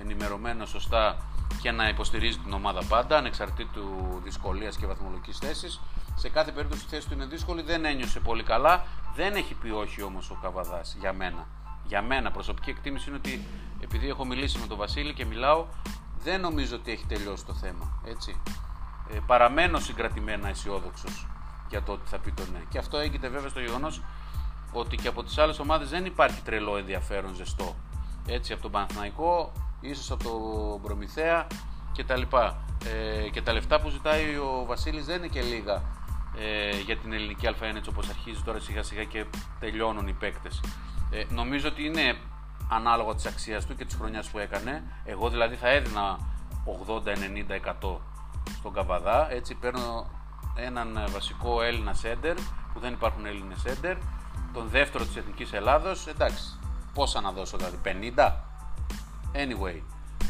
ενημερωμένο 0.01 0.65
σωστά 0.65 1.17
και 1.61 1.71
να 1.71 1.87
υποστηρίζει 1.87 2.37
την 2.37 2.53
ομάδα 2.53 2.83
πάντα, 2.83 3.17
ανεξαρτήτου 3.17 3.83
δυσκολίας 4.23 4.77
και 4.77 4.85
βαθμολογικής 4.85 5.37
θέσης. 5.37 5.79
Σε 6.15 6.29
κάθε 6.29 6.51
περίπτωση 6.51 6.83
η 6.85 6.87
θέση 6.89 7.07
του 7.07 7.13
είναι 7.13 7.25
δύσκολη, 7.25 7.61
δεν 7.61 7.85
ένιωσε 7.85 8.19
πολύ 8.19 8.43
καλά, 8.43 8.85
δεν 9.15 9.35
έχει 9.35 9.53
πει 9.53 9.69
όχι 9.69 10.01
όμως 10.01 10.29
ο 10.29 10.37
Καβαδάς 10.41 10.95
για 10.99 11.13
μένα. 11.13 11.47
Για 11.85 12.01
μένα 12.01 12.31
προσωπική 12.31 12.69
εκτίμηση 12.69 13.09
είναι 13.09 13.17
ότι 13.17 13.45
επειδή 13.79 14.09
έχω 14.09 14.25
μιλήσει 14.25 14.59
με 14.59 14.67
τον 14.67 14.77
Βασίλη 14.77 15.13
και 15.13 15.25
μιλάω, 15.25 15.65
δεν 16.23 16.41
νομίζω 16.41 16.75
ότι 16.75 16.91
έχει 16.91 17.05
τελειώσει 17.05 17.45
το 17.45 17.53
θέμα. 17.53 18.01
Έτσι. 18.05 18.41
Ε, 19.13 19.19
παραμένω 19.25 19.79
συγκρατημένα 19.79 20.49
αισιόδοξος 20.49 21.27
για 21.69 21.83
το 21.83 21.91
ότι 21.91 22.07
θα 22.09 22.17
πει 22.17 22.31
το 22.31 22.43
ναι. 22.51 22.59
Και 22.69 22.77
αυτό 22.77 22.97
έγκυται 22.97 23.27
βέβαια 23.29 23.49
στο 23.49 23.59
γεγονός 23.59 24.01
ότι 24.71 24.95
και 24.95 25.07
από 25.07 25.23
τις 25.23 25.37
άλλες 25.37 25.59
ομάδες 25.59 25.89
δεν 25.89 26.05
υπάρχει 26.05 26.41
τρελό 26.41 26.77
ενδιαφέρον 26.77 27.35
ζεστό. 27.35 27.75
Έτσι, 28.27 28.53
από 28.53 28.61
τον 28.61 28.71
Παναθηναϊκό, 28.71 29.51
ίσως 29.79 30.11
από 30.11 30.23
τον 30.23 30.81
Προμηθέα 30.81 31.47
κτλ. 31.97 32.21
Ε, 32.85 33.29
και 33.29 33.41
τα 33.41 33.53
λεφτά 33.53 33.79
που 33.79 33.89
ζητάει 33.89 34.35
ο 34.35 34.63
Βασίλης 34.67 35.05
δεν 35.05 35.17
είναι 35.17 35.27
και 35.27 35.41
λίγα 35.41 35.81
ε, 36.37 36.79
για 36.79 36.97
την 36.97 37.13
ελληνική 37.13 37.47
Α1 37.47 37.75
έτσι 37.75 37.89
όπως 37.89 38.09
αρχίζει 38.09 38.41
τώρα 38.41 38.59
σιγά 38.59 38.83
σιγά 38.83 39.03
και 39.03 39.25
τελειώνουν 39.59 40.07
οι 40.07 40.13
παίκτες. 40.13 40.61
Ε, 41.11 41.23
νομίζω 41.29 41.67
ότι 41.67 41.85
είναι 41.85 42.17
ανάλογα 42.69 43.15
της 43.15 43.25
αξίας 43.25 43.65
του 43.65 43.75
και 43.75 43.85
της 43.85 43.95
χρονιάς 43.95 44.29
που 44.29 44.39
έκανε. 44.39 44.83
Εγώ 45.03 45.29
δηλαδή 45.29 45.55
θα 45.55 45.69
έδινα 45.69 46.19
80-90% 47.81 47.97
στον 48.57 48.73
Καβαδά. 48.73 49.31
Έτσι 49.31 49.55
παίρνω 49.55 50.09
έναν 50.55 51.07
βασικό 51.09 51.61
Έλληνα 51.61 51.93
σέντερ 51.93 52.35
που 52.73 52.79
δεν 52.79 52.93
υπάρχουν 52.93 53.25
Έλληνες 53.25 53.59
σέντερ. 53.59 53.97
Τον 54.53 54.67
δεύτερο 54.69 55.05
της 55.05 55.15
Εθνικής 55.15 55.53
Ελλάδος. 55.53 56.07
Εντάξει, 56.07 56.59
πόσα 56.93 57.21
να 57.21 57.31
δώσω 57.31 57.57
δηλαδή, 57.57 57.77
50? 58.15 58.48
Anyway, 59.33 59.81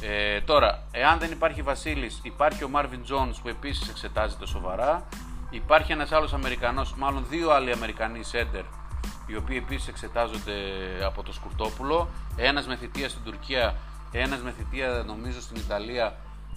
ε, 0.02 0.42
τώρα, 0.42 0.84
εάν 0.92 1.20
δεν 1.20 1.32
υπάρχει 1.32 1.62
Βασίλης, 1.62 2.20
υπάρχει 2.24 2.64
ο 2.64 2.70
Μάρβιν 2.70 3.02
Jones 3.10 3.36
που 3.42 3.48
επίσης 3.48 3.90
εξετάζεται 3.90 4.48
σοβαρά. 4.48 5.08
Υπάρχει 5.50 5.92
ένας 5.92 6.12
άλλος 6.12 6.34
Αμερικανός, 6.34 6.96
μάλλον 6.96 7.26
δύο 7.30 7.52
άλλοι 7.52 7.72
Αμερικανοί 7.72 8.24
σέντερ, 8.24 8.64
οι 9.28 9.36
οποίοι 9.36 9.62
επίσης 9.64 9.88
εξετάζονται 9.88 10.54
από 11.06 11.24
το 11.24 11.34
Σκουρτόπουλο. 11.34 12.10
Ένας 12.36 12.68
με 12.68 12.76
θητεία 12.76 13.10
στην 13.10 13.24
Τουρκία, 13.24 13.76
ένας 14.12 14.42
με 14.42 14.52
θητεία 14.52 15.04
νομίζω 15.06 15.42
στην 15.42 15.56
Ιταλία 15.56 16.16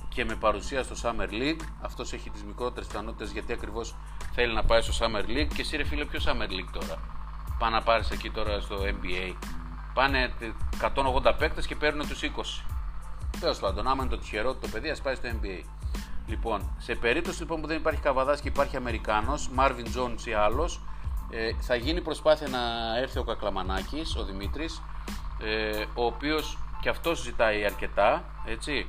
και 0.08 0.25
με 0.25 0.34
παρουσία 0.34 0.82
στο 0.82 0.94
Summer 1.02 1.32
League. 1.32 1.61
Αυτός 1.80 2.12
έχει 2.12 2.30
τις 2.30 2.42
μικρότερες 2.44 2.87
πιθανότητες 2.88 3.30
γιατί 3.30 3.52
ακριβώς 3.52 3.94
θέλει 4.34 4.54
να 4.54 4.64
πάει 4.64 4.80
στο 4.82 4.92
Summer 5.06 5.28
League. 5.28 5.49
Και 5.54 5.61
εσύ 5.61 5.76
ρε 5.76 5.84
φίλε 5.84 6.04
ποιο 6.04 6.20
Summer 6.25 6.50
League 6.50 6.70
τώρα; 6.72 6.99
Πάνε 7.58 7.76
να 7.76 7.82
πάρεις 7.82 8.11
εκεί 8.11 8.30
τώρα 8.30 8.61
στο 8.61 8.76
NBA. 8.76 9.34
Πάνε 9.94 10.32
180 10.80 11.34
παίκτες 11.38 11.66
και 11.66 11.76
παίρνουν 11.76 12.08
τους 12.08 12.22
20. 12.22 12.64
Τέλος 13.40 13.58
πάντων, 13.58 13.88
άμα 13.88 14.02
είναι 14.02 14.11
το 14.11 14.18
τυχερό 14.18 14.54
το 14.54 14.68
παιδί, 14.68 14.90
ας 14.90 15.00
πάει 15.00 15.14
στο 15.14 15.28
NBA. 15.28 15.64
Λοιπόν, 16.26 16.75
σε 16.78 16.94
περίπτωση 16.94 17.40
λοιπόν, 17.40 17.61
που 17.61 17.66
δεν 17.66 17.76
υπάρχει 17.76 18.00
Καβαδάς 18.00 18.40
και 18.40 18.49
υπάρχει 18.49 18.76
Αμερικάνος, 18.76 19.50
Marvin 19.56 19.87
Jones 19.96 20.26
ή 20.26 20.32
άλλος, 20.32 20.80
ε, 21.30 21.52
θα 21.61 21.75
γίνει 21.75 22.00
προσπάθεια 22.00 22.49
να 22.49 22.58
έρθει 22.99 23.18
ο 23.18 23.25
Κακλαμανάκης, 23.25 24.16
ο 24.16 24.25
Δημήτρης, 24.25 24.82
ε, 25.42 25.84
ο 25.94 26.04
οποίος 26.04 26.58
και 26.80 26.88
αυτός 26.88 27.22
ζητάει 27.22 27.64
αρκετά, 27.64 28.25
έτσι. 28.46 28.87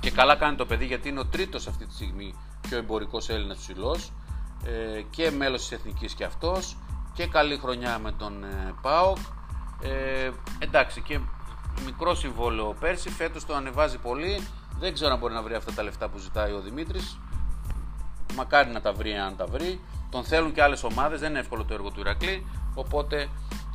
Και 0.00 0.10
καλά 0.10 0.36
κάνει 0.36 0.56
το 0.56 0.66
παιδί 0.66 0.84
γιατί 0.84 1.08
είναι 1.08 1.20
ο 1.20 1.26
τρίτος 1.26 1.66
αυτή 1.66 1.86
τη 1.86 1.94
στιγμή 1.94 2.34
πιο 2.60 2.78
εμπορικός 2.78 3.28
Έλληνας 3.28 3.58
ψηλός 3.58 4.12
ε, 4.64 5.02
και 5.10 5.30
μέλος 5.30 5.60
της 5.60 5.72
Εθνικής 5.72 6.14
και 6.14 6.24
αυτός 6.24 6.76
και 7.14 7.26
καλή 7.26 7.58
χρονιά 7.58 7.98
με 7.98 8.12
τον 8.12 8.44
ε, 8.44 8.74
ΠΑΟΚ. 8.82 9.16
Ε, 9.80 10.30
εντάξει, 10.58 11.00
και 11.00 11.20
μικρό 11.84 12.14
συμβόλαιο 12.14 12.76
πέρσι, 12.80 13.10
φέτος 13.10 13.46
το 13.46 13.54
ανεβάζει 13.54 13.98
πολύ. 13.98 14.46
Δεν 14.78 14.94
ξέρω 14.94 15.12
αν 15.12 15.18
μπορεί 15.18 15.34
να 15.34 15.42
βρει 15.42 15.54
αυτά 15.54 15.72
τα 15.72 15.82
λεφτά 15.82 16.08
που 16.08 16.18
ζητάει 16.18 16.52
ο 16.52 16.60
Δημήτρης. 16.60 17.18
Μακάρι 18.34 18.70
να 18.70 18.80
τα 18.80 18.92
βρει 18.92 19.12
αν 19.12 19.36
τα 19.36 19.46
βρει. 19.46 19.80
Τον 20.10 20.24
θέλουν 20.24 20.52
και 20.52 20.62
άλλες 20.62 20.84
ομάδες, 20.84 21.20
δεν 21.20 21.30
είναι 21.30 21.38
εύκολο 21.38 21.64
το 21.64 21.74
έργο 21.74 21.90
του 21.90 22.00
Ηρακλή. 22.00 22.46
Οπότε 22.74 23.28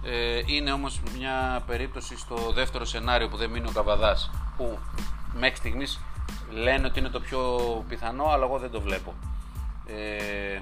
ε, 0.04 0.42
είναι 0.46 0.72
όμως 0.72 1.02
μια 1.18 1.64
περίπτωση 1.68 2.18
στο 2.18 2.52
δεύτερο 2.54 2.86
σενάριο 2.86 3.30
που 3.30 3.38
δεν 3.38 3.50
μείνει 3.50 3.68
ο 3.68 3.72
Καβαδάς. 3.72 4.32
Που 4.58 4.80
μέχρι 5.34 5.56
στιγμής 5.56 6.00
λένε 6.52 6.88
ότι 6.88 7.00
είναι 7.00 7.10
το 7.10 7.20
πιο 7.20 7.40
πιθανό, 7.88 8.26
αλλά 8.26 8.46
εγώ 8.46 8.58
δεν 8.58 8.72
το 8.72 8.82
βλέπω. 8.82 9.14
Ε, 9.86 10.60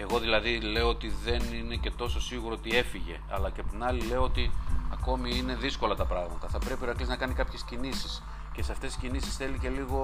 εγώ 0.00 0.18
δηλαδή 0.18 0.60
λέω 0.60 0.88
ότι 0.88 1.08
δεν 1.24 1.42
είναι 1.52 1.76
και 1.76 1.90
τόσο 1.90 2.20
σίγουρο 2.20 2.54
ότι 2.54 2.76
έφυγε, 2.76 3.20
αλλά 3.30 3.50
και 3.50 3.60
από 3.60 3.70
την 3.70 3.84
άλλη 3.84 4.00
λέω 4.00 4.22
ότι 4.22 4.50
ακόμη 4.92 5.36
είναι 5.36 5.54
δύσκολα 5.54 5.94
τα 5.94 6.04
πράγματα. 6.04 6.48
Θα 6.48 6.58
πρέπει 6.58 6.82
ο 6.82 6.86
Ηρακλής 6.86 7.08
να 7.08 7.16
κάνει 7.16 7.34
κάποιες 7.34 7.62
κινήσεις 7.62 8.22
και 8.52 8.62
σε 8.62 8.72
αυτές 8.72 8.92
τις 8.92 9.00
κινήσεις 9.02 9.36
θέλει 9.36 9.58
και 9.58 9.68
λίγο, 9.68 10.00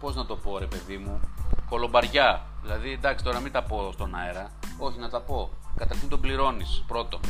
πώς 0.00 0.14
να 0.14 0.26
το 0.26 0.36
πω 0.36 0.58
ρε 0.58 0.66
παιδί 0.66 0.96
μου, 0.96 1.20
κολομπαριά. 1.68 2.46
Δηλαδή 2.62 2.92
εντάξει 2.92 3.24
τώρα 3.24 3.40
μην 3.40 3.52
τα 3.52 3.62
πω 3.62 3.90
στον 3.92 4.14
αέρα, 4.14 4.50
όχι 4.78 4.98
να 4.98 5.08
τα 5.08 5.20
πω. 5.20 5.50
Καταρχήν 5.76 6.08
τον 6.08 6.20
πληρώνεις 6.20 6.84
πρώτο. 6.86 7.20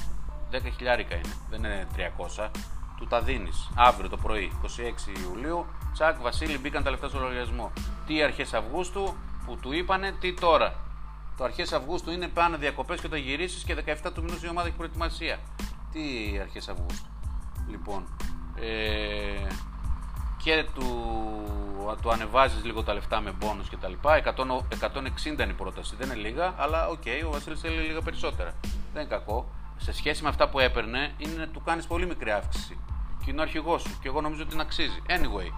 10 0.50 0.60
χιλιάρικα 0.76 1.14
είναι, 1.14 1.36
δεν 1.50 1.58
είναι 1.58 1.86
300. 1.96 2.50
Του 2.96 3.06
τα 3.06 3.20
δίνεις 3.20 3.70
αύριο 3.74 4.08
το 4.08 4.16
πρωί, 4.16 4.52
26 4.62 5.20
Ιουλίου. 5.28 5.66
Τσακ, 5.92 6.20
Βασίλη, 6.20 6.58
μπήκαν 6.58 6.82
τα 6.82 6.90
λεφτά 6.90 7.08
στο 7.08 7.18
λογαριασμό. 7.18 7.72
Τι 8.06 8.22
αρχές 8.22 8.54
Αυγούστου 8.54 9.14
που 9.46 9.56
του 9.56 9.72
είπανε, 9.72 10.12
τι 10.20 10.34
τώρα. 10.34 10.74
Το 11.38 11.44
αρχές 11.44 11.72
Αυγούστου 11.72 12.10
είναι 12.10 12.28
πάνε 12.28 12.56
διακοπές 12.56 13.00
και 13.00 13.08
το 13.08 13.16
γυρίσεις 13.16 13.64
και 13.64 13.76
17 13.86 14.12
του 14.14 14.22
μηνός 14.22 14.42
η 14.42 14.48
ομάδα 14.48 14.66
έχει 14.66 14.76
προετοιμασία. 14.76 15.38
Τι 15.92 16.00
αρχές 16.40 16.68
Αυγούστου. 16.68 17.08
Λοιπόν, 17.70 18.06
ε, 18.60 19.46
και 20.42 20.66
του, 20.74 20.86
του 22.02 22.10
ανεβάζεις 22.10 22.64
λίγο 22.64 22.82
τα 22.82 22.94
λεφτά 22.94 23.20
με 23.20 23.30
μπόνους 23.30 23.68
και 23.68 23.76
τα 23.76 23.88
λοιπά. 23.88 24.16
160 24.16 25.42
είναι 25.42 25.52
η 25.52 25.52
πρόταση, 25.52 25.96
δεν 25.96 26.10
είναι 26.10 26.18
λίγα, 26.18 26.54
αλλά 26.56 26.88
ok, 26.88 27.02
okay, 27.04 27.26
ο 27.26 27.30
Βασίλης 27.30 27.60
θέλει 27.60 27.76
λίγα 27.76 28.02
περισσότερα. 28.02 28.54
Δεν 28.92 29.02
είναι 29.02 29.10
κακό. 29.10 29.50
Σε 29.76 29.92
σχέση 29.92 30.22
με 30.22 30.28
αυτά 30.28 30.48
που 30.48 30.58
έπαιρνε, 30.58 31.14
είναι 31.16 31.46
του 31.46 31.62
κάνεις 31.64 31.86
πολύ 31.86 32.06
μικρή 32.06 32.30
αύξηση. 32.30 32.78
Και 33.24 33.30
είναι 33.30 33.40
ο 33.40 33.42
αρχηγός 33.42 33.82
σου. 33.82 33.98
Και 34.00 34.08
εγώ 34.08 34.20
νομίζω 34.20 34.42
ότι 34.42 34.50
την 34.50 34.60
αξίζει. 34.60 35.02
Anyway, 35.06 35.52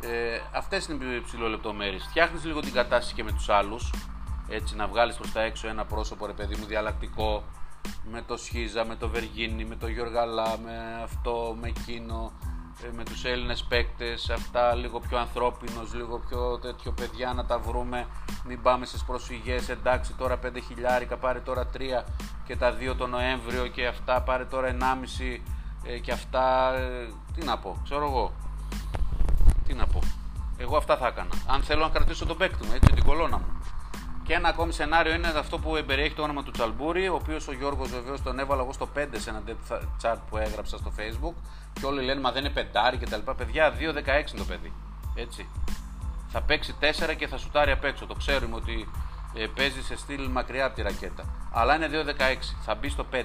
ε, 0.00 0.40
αυτές 0.52 0.86
είναι 0.86 1.14
οι 1.14 1.20
ψιλολεπτομέρειες. 1.20 1.98
Φτιάχνεις 1.98 2.44
λίγο 2.44 2.60
την 2.60 2.72
κατάσταση 2.72 3.14
και 3.14 3.24
με 3.24 3.32
τους 3.32 3.48
άλλους 3.48 3.90
έτσι 4.48 4.76
να 4.76 4.86
βγάλεις 4.86 5.16
προς 5.16 5.32
τα 5.32 5.42
έξω 5.42 5.68
ένα 5.68 5.84
πρόσωπο 5.84 6.26
ρε 6.26 6.32
παιδί 6.32 6.56
μου 6.56 6.64
διαλλακτικό 6.64 7.44
με 8.10 8.22
το 8.26 8.36
Σχίζα, 8.36 8.84
με 8.84 8.96
το 8.96 9.08
Βεργίνη, 9.08 9.64
με 9.64 9.76
το 9.76 9.86
Γιωργαλά, 9.86 10.58
με 10.64 11.00
αυτό, 11.02 11.56
με 11.60 11.68
εκείνο, 11.68 12.32
ε, 12.82 12.90
με 12.96 13.04
τους 13.04 13.24
Έλληνες 13.24 13.64
παίκτες, 13.64 14.30
αυτά 14.30 14.74
λίγο 14.74 15.00
πιο 15.00 15.18
ανθρώπινος, 15.18 15.94
λίγο 15.94 16.18
πιο 16.28 16.58
τέτοιο 16.58 16.92
παιδιά 16.92 17.32
να 17.32 17.44
τα 17.44 17.58
βρούμε, 17.58 18.06
μην 18.44 18.62
πάμε 18.62 18.86
στις 18.86 19.04
προσφυγές, 19.04 19.68
εντάξει 19.68 20.12
τώρα 20.12 20.38
5 20.38 20.60
χιλιάρικα, 20.66 21.16
πάρε 21.16 21.38
τώρα 21.38 21.66
3 21.66 22.04
και 22.44 22.56
τα 22.56 22.72
2 22.72 22.94
το 22.96 23.06
Νοέμβριο 23.06 23.66
και 23.66 23.86
αυτά, 23.86 24.22
πάρε 24.22 24.44
τώρα 24.44 24.68
1,5 24.68 25.40
ε, 25.84 25.98
και 25.98 26.12
αυτά, 26.12 26.74
ε, 26.74 27.08
τι 27.34 27.44
να 27.44 27.58
πω, 27.58 27.80
ξέρω 27.84 28.06
εγώ, 28.06 28.32
τι 29.66 29.74
να 29.74 29.86
πω. 29.86 30.00
Εγώ 30.56 30.76
αυτά 30.76 30.96
θα 30.96 31.06
έκανα. 31.06 31.30
Αν 31.46 31.62
θέλω 31.62 31.82
να 31.82 31.88
κρατήσω 31.88 32.26
τον 32.26 32.36
παίκτη 32.36 32.66
μου, 32.66 32.72
έτσι, 32.74 32.92
την 32.92 33.04
κολόνα 33.04 33.38
μου. 33.38 33.46
Και 34.24 34.34
ένα 34.34 34.48
ακόμη 34.48 34.72
σενάριο 34.72 35.14
είναι 35.14 35.28
αυτό 35.28 35.58
που 35.58 35.82
περιέχει 35.86 36.14
το 36.14 36.22
όνομα 36.22 36.42
του 36.42 36.50
Τσαλμπούρη, 36.50 37.08
ο 37.08 37.14
οποίος 37.14 37.48
ο 37.48 37.52
Γιώργος 37.52 37.90
βεβαίως 37.90 38.22
τον 38.22 38.38
έβαλα 38.38 38.62
εγώ 38.62 38.72
στο 38.72 38.88
5 38.96 39.06
σε 39.16 39.30
ένα 39.30 39.42
chat 40.02 40.16
που 40.30 40.36
έγραψα 40.36 40.76
στο 40.76 40.92
facebook. 40.98 41.34
Και 41.72 41.86
όλοι 41.86 42.04
λένε 42.04 42.20
Μα 42.20 42.32
δεν 42.32 42.44
είναι 42.44 42.52
πεντάρι 42.52 42.96
κτλ. 42.96 43.30
Παιδιά, 43.36 43.72
2-16 43.72 43.78
είναι 43.78 43.98
το 44.36 44.44
παιδί. 44.44 44.72
Έτσι. 45.14 45.48
Θα 46.28 46.42
παίξει 46.42 46.74
4 46.80 47.14
και 47.16 47.26
θα 47.26 47.36
σουτάρει 47.36 47.70
απ' 47.70 47.84
έξω. 47.84 48.06
Το 48.06 48.14
ξέρουμε 48.14 48.54
ότι 48.54 48.88
ε, 49.34 49.46
παίζει 49.46 49.82
σε 49.82 49.96
στυλ 49.96 50.28
μακριά 50.28 50.64
από 50.64 50.74
τη 50.74 50.82
ρακέτα. 50.82 51.24
Αλλά 51.52 51.74
είναι 51.76 51.88
2-16. 51.92 52.36
Θα 52.64 52.74
μπει 52.74 52.88
στο 52.88 53.06
5. 53.12 53.24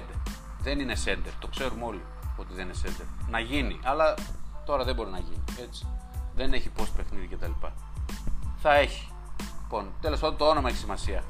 Δεν 0.62 0.80
είναι 0.80 0.94
center. 1.04 1.32
Το 1.38 1.46
ξέρουμε 1.46 1.84
όλοι 1.84 2.02
ότι 2.36 2.54
δεν 2.54 2.64
είναι 2.64 2.74
center. 2.84 3.06
Να 3.30 3.38
γίνει. 3.38 3.78
Αλλά 3.82 4.14
τώρα 4.64 4.84
δεν 4.84 4.94
μπορεί 4.94 5.10
να 5.10 5.18
γίνει. 5.18 5.44
Έτσι. 5.60 5.86
Δεν 6.34 6.52
έχει 6.52 6.68
πώ 6.68 6.86
παιχνίδι 6.96 7.26
κτλ. 7.26 7.50
Θα 8.56 8.74
έχει. 8.74 9.12
Λοιπόν, 9.72 9.92
τέλος 10.00 10.20
πάντων 10.20 10.36
το 10.36 10.44
όνομα 10.48 10.68
έχει 10.68 10.78
σημασία. 10.78 11.22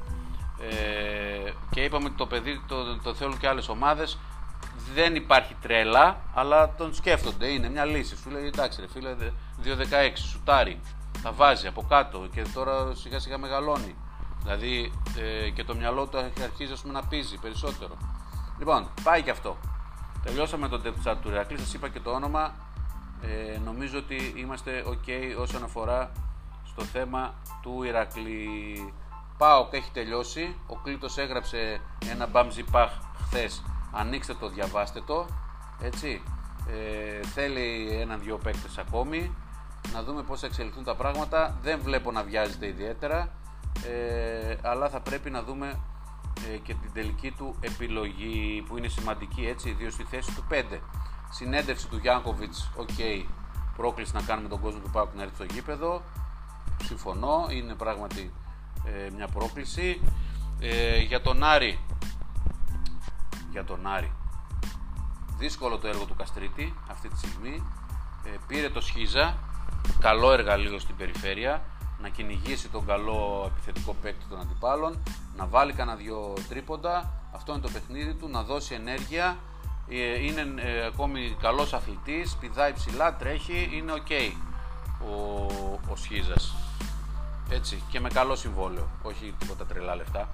Ε, 0.59 1.51
και 1.69 1.83
είπαμε 1.83 2.05
ότι 2.05 2.15
το 2.15 2.25
παιδί 2.25 2.61
το, 2.67 2.97
το 2.97 3.13
θέλουν 3.13 3.37
και 3.37 3.47
άλλες 3.47 3.69
ομάδες. 3.69 4.17
Δεν 4.93 5.15
υπάρχει 5.15 5.55
τρέλα, 5.61 6.21
αλλά 6.33 6.75
τον 6.75 6.93
σκέφτονται. 6.93 7.47
Είναι 7.47 7.69
μια 7.69 7.85
λύση. 7.85 8.15
Σου 8.17 8.29
λέει 8.29 8.45
εντάξει, 8.45 8.81
ρε 8.81 8.87
φίλε, 8.87 9.15
2-16, 9.63 10.11
σουτάρει. 10.15 10.79
Θα 11.21 11.31
βάζει 11.31 11.67
από 11.67 11.85
κάτω 11.89 12.27
και 12.31 12.45
τώρα 12.53 12.95
σιγά 12.95 13.19
σιγά 13.19 13.37
μεγαλώνει. 13.37 13.95
Δηλαδή 14.43 14.91
ε, 15.17 15.49
και 15.49 15.63
το 15.63 15.75
μυαλό 15.75 16.07
του 16.07 16.17
αρχίζει 16.43 16.81
πούμε, 16.81 16.93
να 16.93 17.03
πίζει 17.03 17.37
περισσότερο. 17.37 17.97
Λοιπόν, 18.59 18.89
πάει 19.03 19.21
και 19.21 19.31
αυτό. 19.31 19.57
Τελειώσαμε 20.23 20.67
τον 20.67 20.81
depth 20.85 21.09
chat 21.09 21.15
του 21.21 21.29
Ρεακλή, 21.29 21.57
σας 21.59 21.73
είπα 21.73 21.89
και 21.89 21.99
το 21.99 22.11
όνομα. 22.11 22.53
Ε, 23.21 23.59
νομίζω 23.65 23.97
ότι 23.97 24.33
είμαστε 24.35 24.83
ok 24.87 25.39
όσον 25.41 25.63
αφορά 25.63 26.11
στο 26.71 26.83
θέμα 26.83 27.33
του 27.61 27.83
Ηρακλή. 27.83 28.93
Πάω 29.37 29.67
και 29.69 29.77
έχει 29.77 29.91
τελειώσει. 29.91 30.55
Ο 30.67 30.75
Κλήτος 30.75 31.17
έγραψε 31.17 31.81
ένα 32.11 32.27
μπαμζι 32.27 32.63
παχ 32.63 32.91
χθες. 33.25 33.63
Ανοίξτε 33.91 34.33
το, 34.33 34.49
διαβάστε 34.49 35.01
το. 35.01 35.25
Έτσι. 35.81 36.23
Ε, 36.67 37.27
θέλει 37.27 37.97
ένα-δυο 38.01 38.37
παίκτες 38.37 38.77
ακόμη. 38.77 39.35
Να 39.93 40.03
δούμε 40.03 40.23
πώς 40.23 40.39
θα 40.39 40.45
εξελιχθούν 40.45 40.83
τα 40.83 40.95
πράγματα. 40.95 41.57
Δεν 41.61 41.79
βλέπω 41.83 42.11
να 42.11 42.23
βιάζεται 42.23 42.67
ιδιαίτερα. 42.67 43.29
Ε, 43.87 44.55
αλλά 44.61 44.89
θα 44.89 44.99
πρέπει 44.99 45.29
να 45.29 45.43
δούμε 45.43 45.79
ε, 46.53 46.57
και 46.57 46.73
την 46.73 46.91
τελική 46.93 47.31
του 47.31 47.55
επιλογή 47.59 48.63
που 48.67 48.77
είναι 48.77 48.87
σημαντική 48.87 49.45
έτσι, 49.45 49.69
ιδίως 49.69 49.93
στη 49.93 50.03
θέση 50.03 50.35
του 50.35 50.43
5. 50.51 50.79
Συνέντευξη 51.29 51.87
του 51.87 51.97
Γιάνκοβιτς, 51.97 52.71
ok, 52.75 52.89
okay, 52.97 53.25
πρόκληση 53.75 54.13
να 54.13 54.21
κάνουμε 54.21 54.47
τον 54.47 54.59
κόσμο 54.59 54.79
του 54.79 54.89
ΠΑΟΚ 54.89 55.11
να 55.15 55.21
έρθει 55.21 55.35
στο 55.35 55.43
γήπεδο 55.43 56.01
συμφωνώ, 56.81 57.47
είναι 57.49 57.73
πράγματι 57.73 58.33
ε, 58.85 59.09
μια 59.15 59.27
πρόκληση. 59.27 60.01
Ε, 60.59 60.97
για 60.97 61.21
τον 61.21 61.43
Άρη, 61.43 61.79
για 63.51 63.63
τον 63.63 63.87
Άρη, 63.87 64.11
δύσκολο 65.37 65.77
το 65.77 65.87
έργο 65.87 66.05
του 66.05 66.15
Καστρίτη 66.15 66.73
αυτή 66.91 67.07
τη 67.09 67.17
στιγμή. 67.17 67.63
Ε, 68.25 68.29
πήρε 68.47 68.69
το 68.69 68.81
Σχίζα, 68.81 69.37
καλό 69.99 70.31
εργαλείο 70.31 70.79
στην 70.79 70.95
περιφέρεια, 70.95 71.61
να 72.01 72.09
κυνηγήσει 72.09 72.67
τον 72.69 72.85
καλό 72.85 73.51
επιθετικό 73.51 73.95
παίκτη 74.01 74.25
των 74.29 74.39
αντιπάλων, 74.39 75.03
να 75.37 75.45
βάλει 75.45 75.73
κανένα 75.73 75.97
δυο 75.97 76.33
τρίποντα, 76.49 77.13
αυτό 77.31 77.51
είναι 77.51 77.61
το 77.61 77.69
παιχνίδι 77.69 78.13
του, 78.13 78.29
να 78.29 78.43
δώσει 78.43 78.73
ενέργεια, 78.73 79.37
είναι 80.21 80.45
ακόμη 80.93 81.37
καλός 81.41 81.73
αθλητής, 81.73 82.35
πηδάει 82.35 82.73
ψηλά, 82.73 83.15
τρέχει, 83.15 83.69
είναι 83.73 83.93
ok 83.95 84.31
ο, 85.05 85.43
ο 85.91 85.95
Σχίζας. 85.95 86.60
Έτσι, 87.51 87.83
και 87.89 87.99
με 87.99 88.09
καλό 88.09 88.35
συμβόλαιο, 88.35 88.89
όχι 89.01 89.33
τίποτα 89.39 89.65
τρελά 89.65 89.95
λεφτά. 89.95 90.29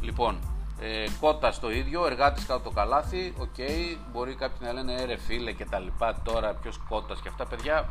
Λοιπόν, 0.00 0.38
ε, 0.80 1.04
Κόττας 1.20 1.54
το 1.60 1.70
ίδιο, 1.70 2.06
εργάτης 2.06 2.46
κάτω 2.46 2.60
το 2.60 2.70
καλάθι. 2.70 3.34
Ok, 3.38 3.48
okay, 3.56 3.96
μπορεί 4.12 4.34
κάποιοι 4.34 4.58
να 4.60 4.72
λένε 4.72 4.94
ε 4.94 4.98
ρε, 4.98 5.12
ε, 5.12 5.16
φίλε 5.16 5.52
και 5.52 5.64
τα 5.64 5.78
λοιπά. 5.78 6.20
Τώρα 6.24 6.52
ποιος 6.54 6.80
Κόττας 6.88 7.20
και 7.20 7.28
αυτά, 7.28 7.46
παιδιά. 7.46 7.88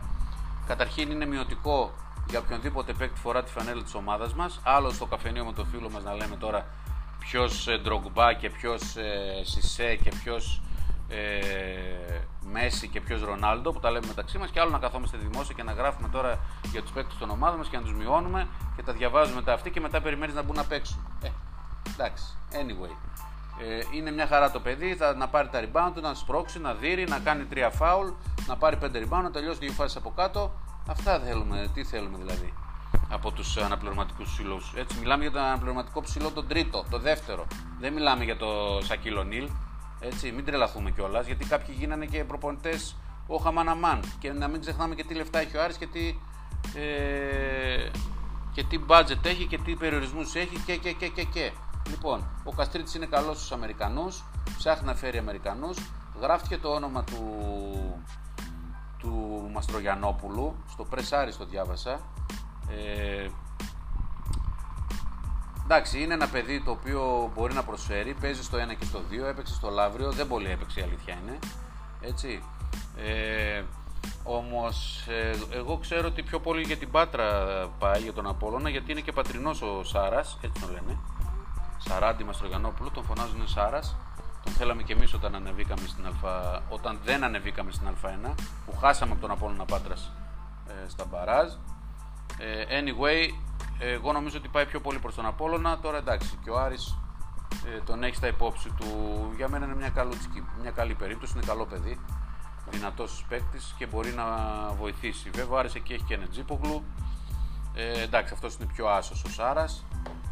Καταρχήν 0.68 1.12
είναι 1.12 1.26
μειωτικό 1.26 1.94
για 2.30 2.40
οποιονδήποτε 2.40 2.94
παίκτη 2.94 3.20
φορά 3.20 3.44
τη 3.44 3.52
φανέλα 3.52 3.84
της 3.84 3.94
ομάδας 3.94 4.34
μας. 4.34 4.60
Άλλο 4.64 4.90
στο 4.90 5.06
καφενείο 5.06 5.46
με 5.46 5.54
το 5.54 5.66
φίλο 5.66 5.90
μας 5.90 6.04
να 6.04 6.14
λέμε 6.16 6.36
τώρα 6.36 6.66
ποιος 7.20 7.68
ε, 7.68 7.78
ντρογκμπά 7.78 8.34
και 8.34 8.50
ποιος 8.50 8.96
ε, 8.96 9.42
Σισε 9.44 9.96
και 9.96 10.12
ποιος 10.24 10.62
ε, 11.08 12.20
Μέση 12.52 12.88
και 12.88 13.02
ποιος 13.02 13.24
Ρονάλντο 13.24 13.72
που 13.72 13.80
τα 13.80 13.92
λέμε 13.92 14.08
μεταξύ 14.08 14.38
μας 14.38 14.50
και 14.50 14.60
άλλο 14.60 14.70
να 14.70 14.80
καθόμαστε 14.80 15.18
δημόσια 15.18 15.56
και 15.56 15.64
να 15.64 15.72
γράφουμε 15.72 16.08
τώρα 16.08 16.40
για 16.72 16.82
τους 16.82 16.92
παίκτες 16.92 17.18
των 17.18 17.30
ομάδων 17.30 17.58
μας 17.58 17.68
και 17.68 17.78
να 17.78 17.84
τους 17.84 17.94
μειώνουμε 17.94 18.48
και 18.76 18.84
τα 18.84 18.94
διαβάζουμε 18.94 19.42
τα 19.42 19.54
αυτοί 19.54 19.70
και 19.70 19.80
μετά 19.80 20.02
περιμένεις 20.02 20.36
να 20.36 20.42
μπουν 20.42 20.56
να 20.56 20.64
παίξουν. 20.64 21.08
Ε, 21.22 21.30
εντάξει, 21.94 22.24
anyway. 22.52 22.96
Ε, 23.62 23.98
είναι 23.98 24.12
μια 24.12 24.28
χαρά 24.28 24.52
το 24.52 24.60
παιδί, 24.60 24.96
θα, 24.96 25.16
να 25.16 25.28
πάρει 25.28 25.50
τα 25.50 25.62
rebound, 25.62 26.02
να 26.02 26.14
σπρώξει, 26.14 26.60
να 26.60 26.74
δει, 26.74 27.06
να 27.10 27.20
κάνει 27.20 27.44
τρία 27.44 27.72
foul, 27.80 28.14
να 28.48 28.56
πάρει 28.56 28.78
πέντε 28.78 29.00
rebound, 29.00 29.24
να 29.24 29.32
τελειώσει 29.32 29.60
δύο 29.60 29.72
φάσεις 29.72 29.98
από 29.98 30.12
κάτω. 30.16 30.52
Αυτά 30.88 31.20
θέλουμε, 31.20 31.70
τι 31.74 31.84
θέλουμε 31.84 32.18
δηλαδή 32.18 32.54
από 33.10 33.32
τους 33.32 33.58
αναπληρωματικούς 33.58 34.32
ψηλούς. 34.32 34.74
Έτσι, 34.76 35.00
μιλάμε 35.00 35.24
για 35.24 35.32
τον 35.32 35.42
αναπληρωματικό 35.42 36.02
ψηλό 36.02 36.32
τον 36.32 36.48
τρίτο, 36.48 36.86
το 36.90 37.00
δεύτερο. 37.00 37.46
Δεν 37.80 37.94
μιλάμε 37.94 38.24
για 38.24 38.38
το 38.38 38.80
Σακύλο 38.84 39.24
Νίλ. 39.24 39.50
Έτσι, 40.06 40.32
μην 40.32 40.46
τρελαθούμε 40.46 40.92
κιόλας, 40.92 41.26
γιατί 41.26 41.46
κάποιοι 41.46 41.76
γίνανε 41.78 42.06
και 42.06 42.24
προπονητές 42.24 42.96
ο 43.28 43.38
Χαμαναμάν. 43.38 44.00
Και 44.20 44.32
να 44.32 44.48
μην 44.48 44.62
ξεχνάμε 44.62 44.96
και 44.96 45.04
τι 45.04 45.14
λεφτά 45.14 45.40
έχει 45.40 45.58
ο 45.58 45.64
Άρης 45.64 45.78
και 45.78 45.88
τι, 45.88 46.20
ε, 46.80 47.90
και 48.54 48.64
τι 48.64 48.80
budget 48.88 49.26
έχει 49.26 49.46
και 49.46 49.58
τι 49.58 49.76
περιορισμούς 49.76 50.36
έχει 50.36 50.60
και, 50.66 50.76
και, 50.78 50.92
και, 50.92 51.08
και, 51.08 51.24
και. 51.24 51.52
Λοιπόν, 51.90 52.28
ο 52.44 52.52
Καστρίτης 52.52 52.94
είναι 52.94 53.06
καλός 53.06 53.38
στους 53.38 53.52
Αμερικανούς, 53.52 54.24
ψάχνει 54.58 54.88
να 54.88 54.96
φέρει 54.96 55.18
Αμερικανούς. 55.18 55.78
Γράφτηκε 56.22 56.58
το 56.58 56.70
όνομα 56.70 57.04
του, 57.04 57.24
του 58.98 59.50
Μαστρογιανόπουλου, 59.54 60.56
στο 60.70 60.84
Πρεσάρι 60.84 61.34
το 61.36 61.46
διάβασα. 61.46 62.00
Ε, 62.70 63.28
Εντάξει, 65.66 66.02
είναι 66.02 66.14
ένα 66.14 66.28
παιδί 66.28 66.62
το 66.62 66.72
οποίο 66.72 67.32
μπορεί 67.36 67.54
να 67.54 67.64
προσφέρει, 67.64 68.14
παίζει 68.14 68.44
στο 68.44 68.58
1 68.58 68.76
και 68.80 68.86
στο 68.86 69.02
2, 69.12 69.24
έπαιξε 69.30 69.54
στο 69.54 69.70
Λαύριο, 69.70 70.12
δεν 70.12 70.28
πολύ 70.28 70.50
έπαιξε 70.50 70.80
η 70.80 70.84
αλήθεια 70.84 71.18
είναι. 71.24 71.40
Έτσι. 72.02 72.44
Ε, 72.98 73.64
Όμως, 74.24 75.06
ε, 75.08 75.56
εγώ 75.56 75.78
ξέρω 75.78 76.08
ότι 76.08 76.24
πιο 76.24 76.40
πολύ 76.40 76.62
για 76.62 76.78
την 76.78 76.92
Πάτρα 76.92 77.28
πάει 77.80 78.02
για 78.02 78.14
τον 78.14 78.28
Απόλλωνα 78.28 78.70
γιατί 78.70 78.92
είναι 78.92 79.02
και 79.02 79.12
πατρινός 79.12 79.62
ο 79.62 79.84
Σάρας, 79.84 80.38
έτσι 80.42 80.62
τον 80.62 80.72
λένε. 80.72 80.98
Σαράντι 81.78 82.24
Μαστρογιανόπουλο, 82.24 82.90
τον 82.90 83.04
φωνάζουν 83.04 83.48
Σάρας. 83.48 83.96
Τον 84.44 84.54
θέλαμε 84.54 84.84
και 84.84 84.94
εμείς 84.94 85.14
όταν, 85.14 85.36
ανεβήκαμε 85.36 85.88
στην 85.88 86.06
Α, 86.06 86.62
όταν 86.70 87.00
δεν 87.04 87.24
ανεβήκαμε 87.24 87.72
στην 87.72 87.88
Α1, 87.88 88.34
που 88.66 88.78
χάσαμε 88.78 89.12
από 89.12 89.22
τον 89.22 89.32
Απόλλωνα 89.32 89.66
Πάτρας 89.66 90.12
ε, 90.68 90.90
στα 90.90 91.06
μπαράζ. 91.06 91.52
Ε, 92.38 92.82
anyway, 92.82 93.30
εγώ 93.80 94.12
νομίζω 94.12 94.38
ότι 94.38 94.48
πάει 94.48 94.66
πιο 94.66 94.82
πολύ 94.82 95.00
προς 95.00 95.16
τον 95.16 95.26
Απόλλωνα. 95.26 95.80
Τώρα 95.80 95.98
εντάξει, 95.98 96.40
και 96.44 96.50
ο 96.50 96.60
Άρης 96.60 96.98
ε, 97.66 97.80
τον 97.80 98.04
έχεις 98.04 98.18
στα 98.18 98.28
υπόψη 98.28 98.70
του. 98.70 98.86
Για 99.36 99.50
μένα 99.50 99.66
είναι 99.66 99.76
μια, 99.76 99.90
καλούτσικη, 99.90 100.44
μια 100.62 100.72
καλή 100.72 100.94
περίπτωση, 100.94 101.34
είναι 101.36 101.46
καλό 101.46 101.66
παιδί. 101.66 102.00
Δυνατός 102.70 103.26
παίκτης 103.30 103.76
και 103.78 103.86
μπορεί 103.86 104.10
να 104.10 104.26
βοηθήσει. 104.80 105.30
Βέβαια, 105.30 105.56
ο 105.56 105.58
Άρης 105.58 105.76
εκεί 105.76 105.94
έχει 105.94 106.04
και 106.04 106.14
ένα 106.14 106.28
τζίπογλου. 106.28 106.84
Ε, 107.74 108.02
εντάξει, 108.02 108.34
αυτός 108.34 108.56
είναι 108.56 108.70
πιο 108.74 108.88
άσος 108.88 109.24
ο 109.24 109.30
Σάρας. 109.30 109.86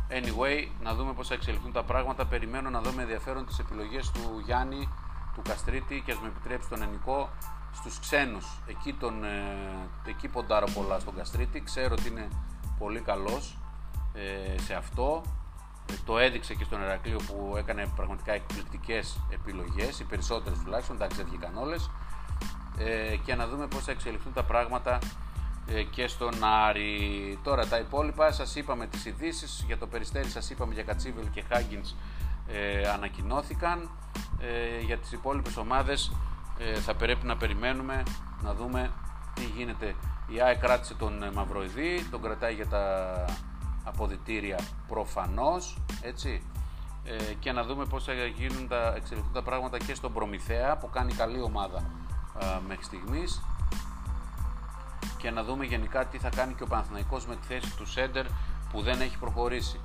Anyway, 0.09 0.67
να 0.81 0.93
δούμε 0.93 1.13
πώς 1.13 1.27
θα 1.27 1.33
εξελιχθούν 1.33 1.71
τα 1.71 1.83
πράγματα. 1.83 2.25
Περιμένω 2.25 2.69
να 2.69 2.81
δω 2.81 2.91
με 2.91 3.01
ενδιαφέρον 3.01 3.45
τις 3.45 3.59
επιλογές 3.59 4.11
του 4.11 4.41
Γιάννη, 4.45 4.89
του 5.33 5.41
Καστρίτη 5.41 6.01
και 6.05 6.11
ας 6.11 6.19
με 6.19 6.27
επιτρέψει 6.27 6.69
τον 6.69 6.81
Ενικό 6.81 7.29
στους 7.73 7.99
ξένους. 7.99 8.45
Εκεί, 8.67 8.93
τον, 8.93 9.23
ε, 9.23 10.09
εκεί 10.09 10.27
ποντάρω 10.27 10.67
πολλά 10.73 10.99
στον 10.99 11.15
Καστρίτη. 11.15 11.62
Ξέρω 11.62 11.95
ότι 11.99 12.07
είναι 12.07 12.27
πολύ 12.77 12.99
καλός 12.99 13.57
ε, 14.13 14.62
σε 14.62 14.73
αυτό. 14.73 15.21
Ε, 15.91 15.93
το 16.05 16.17
έδειξε 16.17 16.53
και 16.53 16.63
στον 16.63 16.81
Ερακλείο 16.81 17.17
που 17.27 17.53
έκανε 17.57 17.91
πραγματικά 17.95 18.33
εκπληκτικές 18.33 19.19
επιλογές, 19.29 19.99
οι 19.99 20.03
περισσότερες 20.03 20.59
τουλάχιστον, 20.59 20.95
εντάξει 20.95 21.17
δεν 21.17 21.25
βγήκαν 21.25 21.57
όλες. 21.57 21.89
Ε, 22.77 23.15
και 23.15 23.36
να 23.36 23.47
δούμε 23.47 23.67
πώς 23.67 23.83
θα 23.83 23.91
εξελιχθούν 23.91 24.33
τα 24.33 24.43
πράγματα 24.43 24.99
ε, 25.67 25.83
και 25.83 26.07
στον 26.07 26.43
Άρη. 26.43 27.39
Τώρα 27.43 27.67
τα 27.67 27.77
υπόλοιπα, 27.77 28.31
σας 28.31 28.55
είπαμε 28.55 28.88
τις 28.88 29.05
ειδήσεις 29.05 29.63
για 29.67 29.77
το 29.77 29.88
Περιστέρι, 29.88 30.29
σας 30.29 30.49
είπαμε 30.49 30.73
για 30.73 30.83
Κατσίβελ 30.83 31.29
και 31.29 31.43
Χάγκινς 31.49 31.95
ε, 32.47 32.89
ανακοινώθηκαν. 32.89 33.89
Ε, 34.39 34.79
για 34.79 34.97
τις 34.97 35.12
υπόλοιπες 35.12 35.57
ομάδες 35.57 36.12
ε, 36.57 36.73
θα 36.73 36.95
πρέπει 36.95 37.25
να 37.25 37.37
περιμένουμε 37.37 38.03
να 38.41 38.53
δούμε 38.53 38.91
τι 39.33 39.45
γίνεται. 39.45 39.95
Η 40.27 40.41
ΑΕ 40.41 40.55
κράτησε 40.55 40.93
τον 40.93 41.23
ε, 41.23 41.31
Μαυροειδή, 41.31 42.07
τον 42.11 42.21
κρατάει 42.21 42.53
για 42.53 42.67
τα 42.67 43.25
αποδητήρια 43.83 44.59
προφανώς, 44.87 45.77
έτσι. 46.01 46.43
Ε, 47.05 47.33
και 47.39 47.51
να 47.51 47.63
δούμε 47.63 47.85
πώς 47.85 48.03
θα 48.03 48.13
γίνουν 48.13 48.67
τα, 48.67 48.93
εξελιχθούν 48.95 49.33
τα 49.33 49.43
πράγματα 49.43 49.77
και 49.77 49.95
στον 49.95 50.13
Προμηθέα 50.13 50.77
που 50.77 50.89
κάνει 50.89 51.13
καλή 51.13 51.41
ομάδα 51.41 51.83
μέχρι 52.67 52.83
στιγμής 52.83 53.41
και 55.17 55.31
να 55.31 55.43
δούμε 55.43 55.65
γενικά 55.65 56.05
τι 56.05 56.17
θα 56.17 56.29
κάνει 56.29 56.53
και 56.53 56.63
ο 56.63 56.67
Παναθηναϊκός 56.67 57.25
με 57.25 57.35
τη 57.35 57.47
θέση 57.47 57.75
του 57.75 57.85
σέντερ 57.86 58.25
που 58.71 58.81
δεν 58.81 59.01
έχει 59.01 59.17
προχωρήσει. 59.17 59.79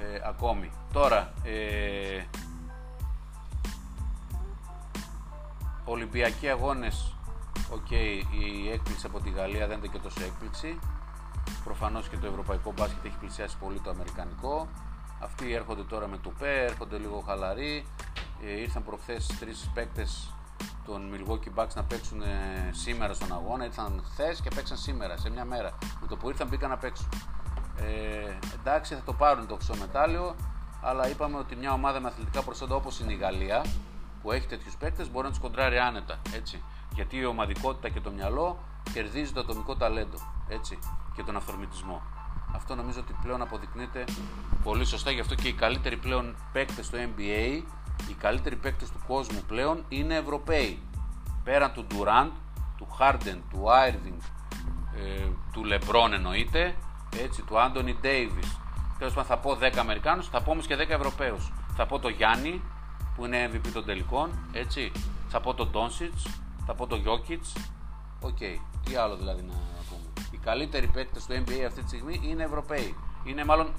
ε, 0.00 0.20
ακόμη. 0.28 0.70
Τώρα, 0.92 1.32
ε, 1.42 2.24
Ολυμπιακοί 5.92 6.48
αγώνες, 6.48 7.14
οκ, 7.70 7.90
η 7.90 8.70
έκπληξη 8.72 9.06
από 9.06 9.20
τη 9.20 9.30
Γαλλία 9.30 9.66
δεν 9.66 9.78
ήταν 9.78 9.90
και 9.90 9.98
τόσο 9.98 10.22
έκπληξη. 10.24 10.78
Προφανώς 11.64 12.08
και 12.08 12.16
το 12.16 12.26
ευρωπαϊκό 12.26 12.72
μπάσκετ 12.76 13.04
έχει 13.04 13.16
πλησιάσει 13.16 13.56
πολύ 13.58 13.80
το 13.80 13.90
αμερικανικό. 13.90 14.68
Αυτοί 15.20 15.52
έρχονται 15.52 15.82
τώρα 15.82 16.06
με 16.06 16.18
τουπέ, 16.18 16.64
έρχονται 16.64 16.98
λίγο 16.98 17.22
χαλαροί. 17.26 17.86
Ε, 18.44 18.60
ήρθαν 18.60 18.84
προχθές 18.84 19.26
τρεις 19.38 19.70
παίκτες 19.74 20.34
των 20.84 21.10
Milwaukee 21.14 21.60
Bucks 21.60 21.74
να 21.74 21.84
παίξουν 21.84 22.22
σήμερα 22.70 23.14
στον 23.14 23.32
αγώνα. 23.32 23.64
Ήρθαν 23.64 24.02
χθες 24.10 24.40
και 24.40 24.50
παίξαν 24.54 24.76
σήμερα, 24.76 25.16
σε 25.16 25.30
μια 25.30 25.44
μέρα. 25.44 25.78
Με 26.00 26.06
το 26.06 26.16
που 26.16 26.28
ήρθαν 26.28 26.48
μπήκαν 26.48 26.70
να 26.70 26.76
παίξουν. 26.76 27.08
Ε, 27.76 28.38
εντάξει, 28.60 28.94
θα 28.94 29.02
το 29.04 29.12
πάρουν 29.12 29.46
το 29.46 29.56
ξωμετάλλιο, 29.56 30.34
αλλά 30.82 31.08
είπαμε 31.08 31.36
ότι 31.36 31.56
μια 31.56 31.72
ομάδα 31.72 32.00
με 32.00 32.08
αθλητικά 32.08 32.42
προσόντα 32.42 32.74
όπως 32.74 33.00
είναι 33.00 33.12
η 33.12 33.16
Γαλλία, 33.16 33.64
που 34.22 34.32
έχει 34.32 34.46
τέτοιους 34.46 34.76
παίκτες, 34.76 35.10
μπορεί 35.10 35.24
να 35.24 35.30
τους 35.30 35.40
κοντράρει 35.40 35.78
άνετα. 35.78 36.20
Έτσι. 36.34 36.62
Γιατί 36.94 37.16
η 37.16 37.24
ομαδικότητα 37.24 37.88
και 37.88 38.00
το 38.00 38.10
μυαλό 38.10 38.58
κερδίζει 38.92 39.32
το 39.32 39.40
ατομικό 39.40 39.76
ταλέντο 39.76 40.18
έτσι, 40.48 40.78
και 41.14 41.22
τον 41.22 41.36
αυθορμητισμό. 41.36 42.02
Αυτό 42.54 42.74
νομίζω 42.74 43.00
ότι 43.00 43.16
πλέον 43.22 43.42
αποδεικνύεται 43.42 44.04
πολύ 44.62 44.84
σωστά, 44.84 45.10
γι' 45.10 45.20
αυτό 45.20 45.34
και 45.34 45.48
οι 45.48 45.52
καλύτεροι 45.52 45.96
πλέον 45.96 46.36
παίκτες 46.52 46.86
στο 46.86 46.98
NBA 46.98 47.62
οι 48.08 48.12
καλύτεροι 48.12 48.56
παίκτες 48.56 48.90
του 48.90 49.00
κόσμου 49.06 49.42
πλέον 49.46 49.84
είναι 49.88 50.14
Ευρωπαίοι. 50.14 50.82
Πέραν 51.44 51.72
του 51.72 51.86
Durant, 51.90 52.30
του 52.76 52.88
Harden, 52.98 53.38
του 53.50 53.64
Irving, 53.88 54.18
ε, 54.96 55.26
του 55.52 55.62
LeBron 55.64 56.12
εννοείται, 56.12 56.74
έτσι, 57.22 57.42
του 57.42 57.54
Anthony 57.54 58.04
Davis. 58.04 58.58
Τέλος 58.98 59.14
πάντων 59.14 59.24
θα 59.24 59.38
πω 59.38 59.54
10 59.54 59.78
Αμερικάνους, 59.78 60.28
θα 60.28 60.42
πω 60.42 60.50
όμως 60.50 60.66
και 60.66 60.76
10 60.76 60.94
Ευρωπαίους. 60.94 61.52
Θα 61.74 61.86
πω 61.86 61.98
το 61.98 62.08
Γιάννη 62.08 62.62
που 63.16 63.24
είναι 63.24 63.50
MVP 63.52 63.68
των 63.72 63.84
τελικών, 63.84 64.30
έτσι. 64.52 64.92
Θα 65.28 65.40
πω 65.40 65.54
το 65.54 65.70
Doncic, 65.72 66.30
θα 66.66 66.74
πω 66.74 66.86
το 66.86 66.96
Jokic. 67.04 67.62
Ok, 68.20 68.36
okay. 68.40 68.58
τι 68.84 68.94
άλλο 68.94 69.16
δηλαδή 69.16 69.42
να 69.42 69.52
πούμε. 69.88 70.26
Οι 70.30 70.36
καλύτεροι 70.36 70.86
παίκτες 70.86 71.26
του 71.26 71.32
NBA 71.32 71.64
αυτή 71.66 71.82
τη 71.82 71.88
στιγμή 71.88 72.20
είναι 72.22 72.42
Ευρωπαίοι. 72.42 72.94
Είναι 73.24 73.44
μάλλον 73.44 73.72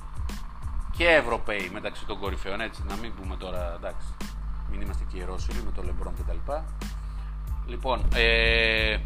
και 0.98 1.08
Ευρωπαίοι 1.08 1.69
μεταξύ 1.74 2.06
των 2.06 2.19
κορυφαίων, 2.19 2.62
έτσι, 2.62 2.84
να 2.88 2.96
μην 2.96 3.13
πούμε 3.13 3.36
τώρα, 3.36 3.74
εντάξει, 3.76 4.08
μην 4.69 4.82
είμαστε 4.82 5.06
και 5.12 5.17
ιερόσιλοι 5.17 5.62
με 5.63 5.72
το 5.72 5.84
Λεμπρόν 5.84 6.13
κτλ. 6.13 6.52
Λοιπόν, 7.65 8.08
ε, 8.13 8.98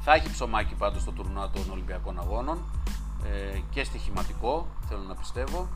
θα 0.00 0.14
έχει 0.14 0.30
ψωμάκι 0.30 0.74
πάντως 0.74 1.02
στο 1.02 1.10
τουρνουά 1.10 1.50
των 1.50 1.70
Ολυμπιακών 1.70 2.18
Αγώνων 2.18 2.58
ε, 3.24 3.58
και 3.70 3.84
στοιχηματικό, 3.84 4.66
θέλω 4.88 5.02
να 5.02 5.14
πιστεύω. 5.14 5.68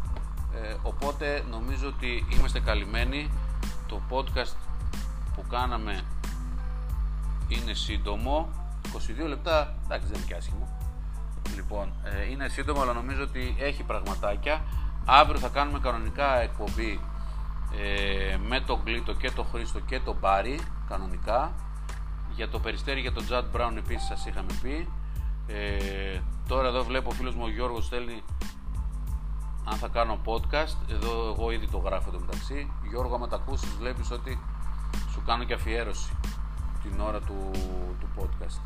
Ε, 0.55 0.77
οπότε 0.83 1.45
νομίζω 1.51 1.87
ότι 1.89 2.27
είμαστε 2.31 2.61
καλυμμένοι. 2.61 3.31
Το 3.89 4.01
podcast 4.11 4.57
που 5.35 5.45
κάναμε 5.51 6.01
είναι 7.49 7.75
σύντομο, 7.75 8.49
22 9.25 9.29
λεπτά, 9.29 9.75
εντάξει 9.85 10.07
δεν 10.07 10.17
είναι 10.17 10.27
και 10.27 10.35
άσχημο. 10.35 10.69
Λοιπόν, 11.55 11.93
ε, 12.05 12.31
είναι 12.31 12.49
σύντομο, 12.49 12.81
αλλά 12.81 12.93
νομίζω 12.93 13.23
ότι 13.23 13.57
έχει 13.59 13.83
πραγματάκια. 13.83 14.65
Αύριο 15.05 15.39
θα 15.39 15.49
κάνουμε 15.49 15.79
κανονικά 15.79 16.41
εκπομπή 16.41 17.01
ε, 17.79 18.37
με 18.37 18.61
τον 18.61 18.81
Γκλίτο 18.85 19.15
και 19.15 19.31
τον 19.31 19.47
Χρήστο 19.53 19.81
και 19.81 20.01
τον 20.01 20.17
Μπάρι, 20.21 20.61
κανονικά. 20.89 21.53
Για 22.35 22.49
το 22.49 22.59
Περιστέρι, 22.59 23.01
για 23.01 23.13
τον 23.13 23.25
Τζατ 23.25 23.45
Μπράουν 23.51 23.77
επίσης 23.77 24.07
σας 24.07 24.27
είχαμε 24.27 24.59
πει. 24.63 24.89
Ε, 25.47 26.21
τώρα 26.49 26.69
εδώ 26.69 26.85
βλέπω 26.85 27.09
ο 27.11 27.13
φίλος 27.13 27.35
μου 27.35 27.43
ο 27.45 27.51
Γιώργος 27.51 27.85
στέλνει 27.85 28.23
αν 29.71 29.77
θα 29.77 29.89
κάνω 29.89 30.19
podcast. 30.25 30.77
Εδώ 30.91 31.35
εγώ 31.37 31.51
ήδη 31.51 31.67
το 31.67 31.79
γράφω 31.79 32.11
το 32.11 32.19
μεταξύ. 32.19 32.73
Γιώργο, 32.89 33.15
άμα 33.15 33.29
τα 33.29 33.37
ακούσεις 33.37 33.75
βλέπεις 33.79 34.11
ότι 34.11 34.41
σου 35.11 35.23
κάνω 35.27 35.45
και 35.45 35.55
αφιέρωση 35.55 36.13
την 36.83 37.01
ώρα 37.01 37.19
του, 37.21 37.51
του 38.01 38.09
podcast. 38.17 38.61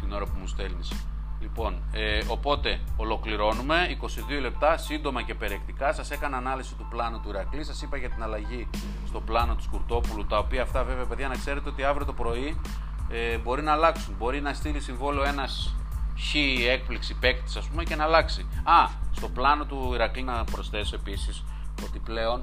Την 0.00 0.12
ώρα 0.12 0.24
που 0.24 0.38
μου 0.40 0.46
στέλνεις. 0.46 0.92
Λοιπόν, 1.40 1.82
ε, 1.92 2.20
οπότε 2.28 2.80
ολοκληρώνουμε 2.96 3.98
22 4.36 4.40
λεπτά, 4.40 4.76
σύντομα 4.76 5.22
και 5.22 5.34
περιεκτικά. 5.34 5.92
Σας 5.92 6.10
έκανα 6.10 6.36
ανάλυση 6.36 6.74
του 6.74 6.86
πλάνου 6.90 7.20
του 7.20 7.28
Ηρακλή. 7.28 7.64
Σας 7.64 7.82
είπα 7.82 7.96
για 7.96 8.10
την 8.10 8.22
αλλαγή 8.22 8.68
στο 9.06 9.20
πλάνο 9.20 9.54
του 9.54 9.62
Σκουρτόπουλου. 9.62 10.26
Τα 10.26 10.38
οποία 10.38 10.62
αυτά, 10.62 10.84
βέβαια, 10.84 11.04
παιδιά, 11.04 11.28
να 11.28 11.34
ξέρετε 11.34 11.68
ότι 11.68 11.84
αύριο 11.84 12.06
το 12.06 12.12
πρωί 12.12 12.60
ε, 13.08 13.38
μπορεί 13.38 13.62
να 13.62 13.72
αλλάξουν. 13.72 14.14
Μπορεί 14.18 14.40
να 14.40 14.54
στείλει 14.54 14.80
συμβόλαιο 14.80 15.24
ένας 15.24 15.74
χ 16.18 16.34
έκπληξη 16.68 17.14
παίκτης, 17.14 17.56
ας 17.56 17.66
πούμε, 17.66 17.84
και 17.84 17.96
να 17.96 18.04
αλλάξει. 18.04 18.46
Α, 18.64 18.88
στο 19.12 19.28
πλάνο 19.28 19.64
του 19.64 19.90
Ηρακλή 19.94 20.22
να 20.22 20.44
προσθέσω 20.44 20.96
επίσης 20.96 21.44
ότι 21.84 21.98
πλέον 21.98 22.42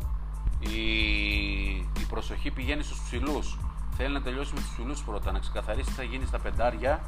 η, 0.60 0.80
η 1.76 2.06
προσοχή 2.10 2.52
πηγαίνει 2.52 2.84
στους 2.84 3.02
ψηλούς. 3.06 3.58
Θέλει 3.98 4.14
να 4.14 4.22
τελειώσει 4.22 4.54
με 4.54 4.60
τους 4.60 4.70
ψηλούς 4.70 5.04
πρώτα, 5.04 5.32
να 5.32 5.40
ξεκαθαρίσει 5.40 5.90
τι 5.90 5.96
θα 5.96 6.04
γίνει 6.04 6.26
στα 6.26 6.40
πεντάρια 6.40 7.02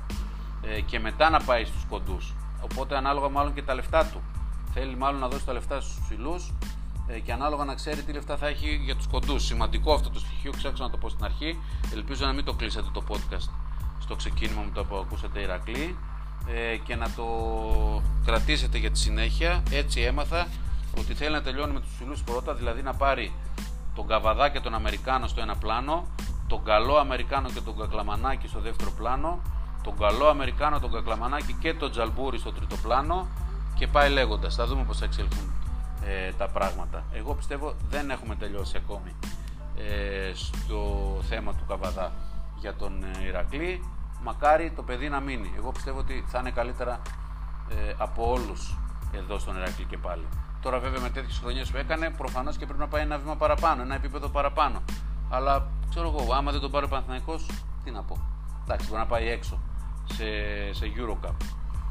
ε, 0.61 0.81
και 0.81 0.99
μετά 0.99 1.29
να 1.29 1.39
πάει 1.39 1.65
στους 1.65 1.85
κοντούς. 1.89 2.33
Οπότε 2.61 2.97
ανάλογα 2.97 3.29
μάλλον 3.29 3.53
και 3.53 3.61
τα 3.61 3.73
λεφτά 3.73 4.05
του. 4.05 4.21
Θέλει 4.73 4.95
μάλλον 4.95 5.19
να 5.19 5.27
δώσει 5.27 5.45
τα 5.45 5.53
λεφτά 5.53 5.81
στους 5.81 5.99
ψηλούς 6.03 6.53
ε, 7.07 7.19
και 7.19 7.31
ανάλογα 7.31 7.63
να 7.63 7.73
ξέρει 7.73 8.03
τι 8.03 8.11
λεφτά 8.11 8.37
θα 8.37 8.47
έχει 8.47 8.75
για 8.83 8.95
τους 8.95 9.07
κοντούς. 9.07 9.45
Σημαντικό 9.45 9.93
αυτό 9.93 10.09
το 10.09 10.19
στοιχείο, 10.19 10.51
ξέχασα 10.51 10.83
να 10.83 10.89
το 10.89 10.97
πω 10.97 11.09
στην 11.09 11.25
αρχή. 11.25 11.59
Ελπίζω 11.93 12.25
να 12.25 12.33
μην 12.33 12.45
το 12.45 12.53
κλείσατε 12.53 12.89
το 12.93 13.03
podcast 13.07 13.49
στο 13.99 14.15
ξεκίνημα 14.15 14.61
με 14.61 14.71
το 14.73 14.85
που 14.85 14.95
ακούσατε 14.95 15.39
Ηρακλή 15.39 15.97
ε, 16.47 16.77
και 16.77 16.95
να 16.95 17.09
το 17.15 17.25
κρατήσετε 18.25 18.77
για 18.77 18.91
τη 18.91 18.99
συνέχεια. 18.99 19.63
Έτσι 19.71 20.01
έμαθα 20.01 20.47
ότι 20.97 21.13
θέλει 21.13 21.31
να 21.31 21.41
τελειώνει 21.41 21.73
με 21.73 21.79
τους 21.79 21.89
ψηλούς 21.93 22.23
πρώτα, 22.23 22.53
δηλαδή 22.53 22.81
να 22.81 22.93
πάρει 22.93 23.33
τον 23.95 24.07
Καβαδά 24.07 24.49
και 24.49 24.59
τον 24.59 24.73
Αμερικάνο 24.73 25.27
στο 25.27 25.41
ένα 25.41 25.55
πλάνο, 25.55 26.07
τον 26.47 26.63
καλό 26.63 26.95
Αμερικάνο 26.95 27.49
και 27.49 27.61
τον 27.61 27.77
Κακλαμανάκη 27.77 28.47
στο 28.47 28.59
δεύτερο 28.59 28.91
πλάνο 28.91 29.41
τον 29.85 29.97
καλό 29.97 30.27
Αμερικάνο, 30.27 30.79
τον 30.79 30.91
Κακλαμανάκη 30.91 31.53
και 31.53 31.73
τον 31.73 31.91
Τζαλμπούρι 31.91 32.37
στο 32.37 32.51
τρίτο 32.51 32.75
πλάνο 32.75 33.27
και 33.75 33.87
πάει 33.87 34.09
λέγοντας. 34.09 34.55
Θα 34.55 34.65
δούμε 34.65 34.83
πώς 34.83 34.97
θα 34.97 35.05
εξελιχθούν 35.05 35.53
ε, 36.05 36.31
τα 36.37 36.47
πράγματα. 36.47 37.03
Εγώ 37.13 37.33
πιστεύω 37.33 37.73
δεν 37.89 38.09
έχουμε 38.09 38.35
τελειώσει 38.35 38.77
ακόμη 38.77 39.15
ε, 39.77 40.31
στο 40.33 40.81
θέμα 41.29 41.53
του 41.53 41.65
Καβαδά 41.67 42.11
για 42.59 42.75
τον 42.75 43.03
ε, 43.03 43.25
Ηρακλή. 43.27 43.83
Μακάρι 44.23 44.71
το 44.71 44.83
παιδί 44.83 45.09
να 45.09 45.19
μείνει. 45.19 45.53
Εγώ 45.57 45.71
πιστεύω 45.71 45.99
ότι 45.99 46.23
θα 46.27 46.39
είναι 46.39 46.51
καλύτερα 46.51 47.01
ε, 47.69 47.93
από 47.97 48.31
όλους 48.31 48.77
εδώ 49.11 49.39
στον 49.39 49.55
Ηρακλή 49.55 49.85
και 49.85 49.97
πάλι. 49.97 50.27
Τώρα, 50.61 50.79
βέβαια, 50.79 51.01
με 51.01 51.09
τέτοιες 51.09 51.37
χρονιές 51.37 51.71
που 51.71 51.77
έκανε, 51.77 52.09
προφανώς 52.09 52.57
και 52.57 52.65
πρέπει 52.65 52.79
να 52.79 52.87
πάει 52.87 53.01
ένα 53.01 53.17
βήμα 53.17 53.35
παραπάνω, 53.35 53.81
ένα 53.81 53.95
επίπεδο 53.95 54.27
παραπάνω. 54.27 54.81
Αλλά 55.29 55.67
ξέρω 55.89 56.07
εγώ, 56.07 56.33
άμα 56.33 56.51
δεν 56.51 56.61
τον 56.61 56.71
πάρει 56.71 56.85
ο 56.85 56.87
Παναθηναϊκός, 56.87 57.45
τι 57.83 57.91
να 57.91 58.03
πω. 58.03 58.17
Εντάξει, 58.63 58.87
μπορεί 58.87 58.99
να 58.99 59.07
πάει 59.07 59.27
έξω 59.29 59.59
σε, 60.05 60.25
σε 60.73 60.91
Eurocup. 60.95 61.35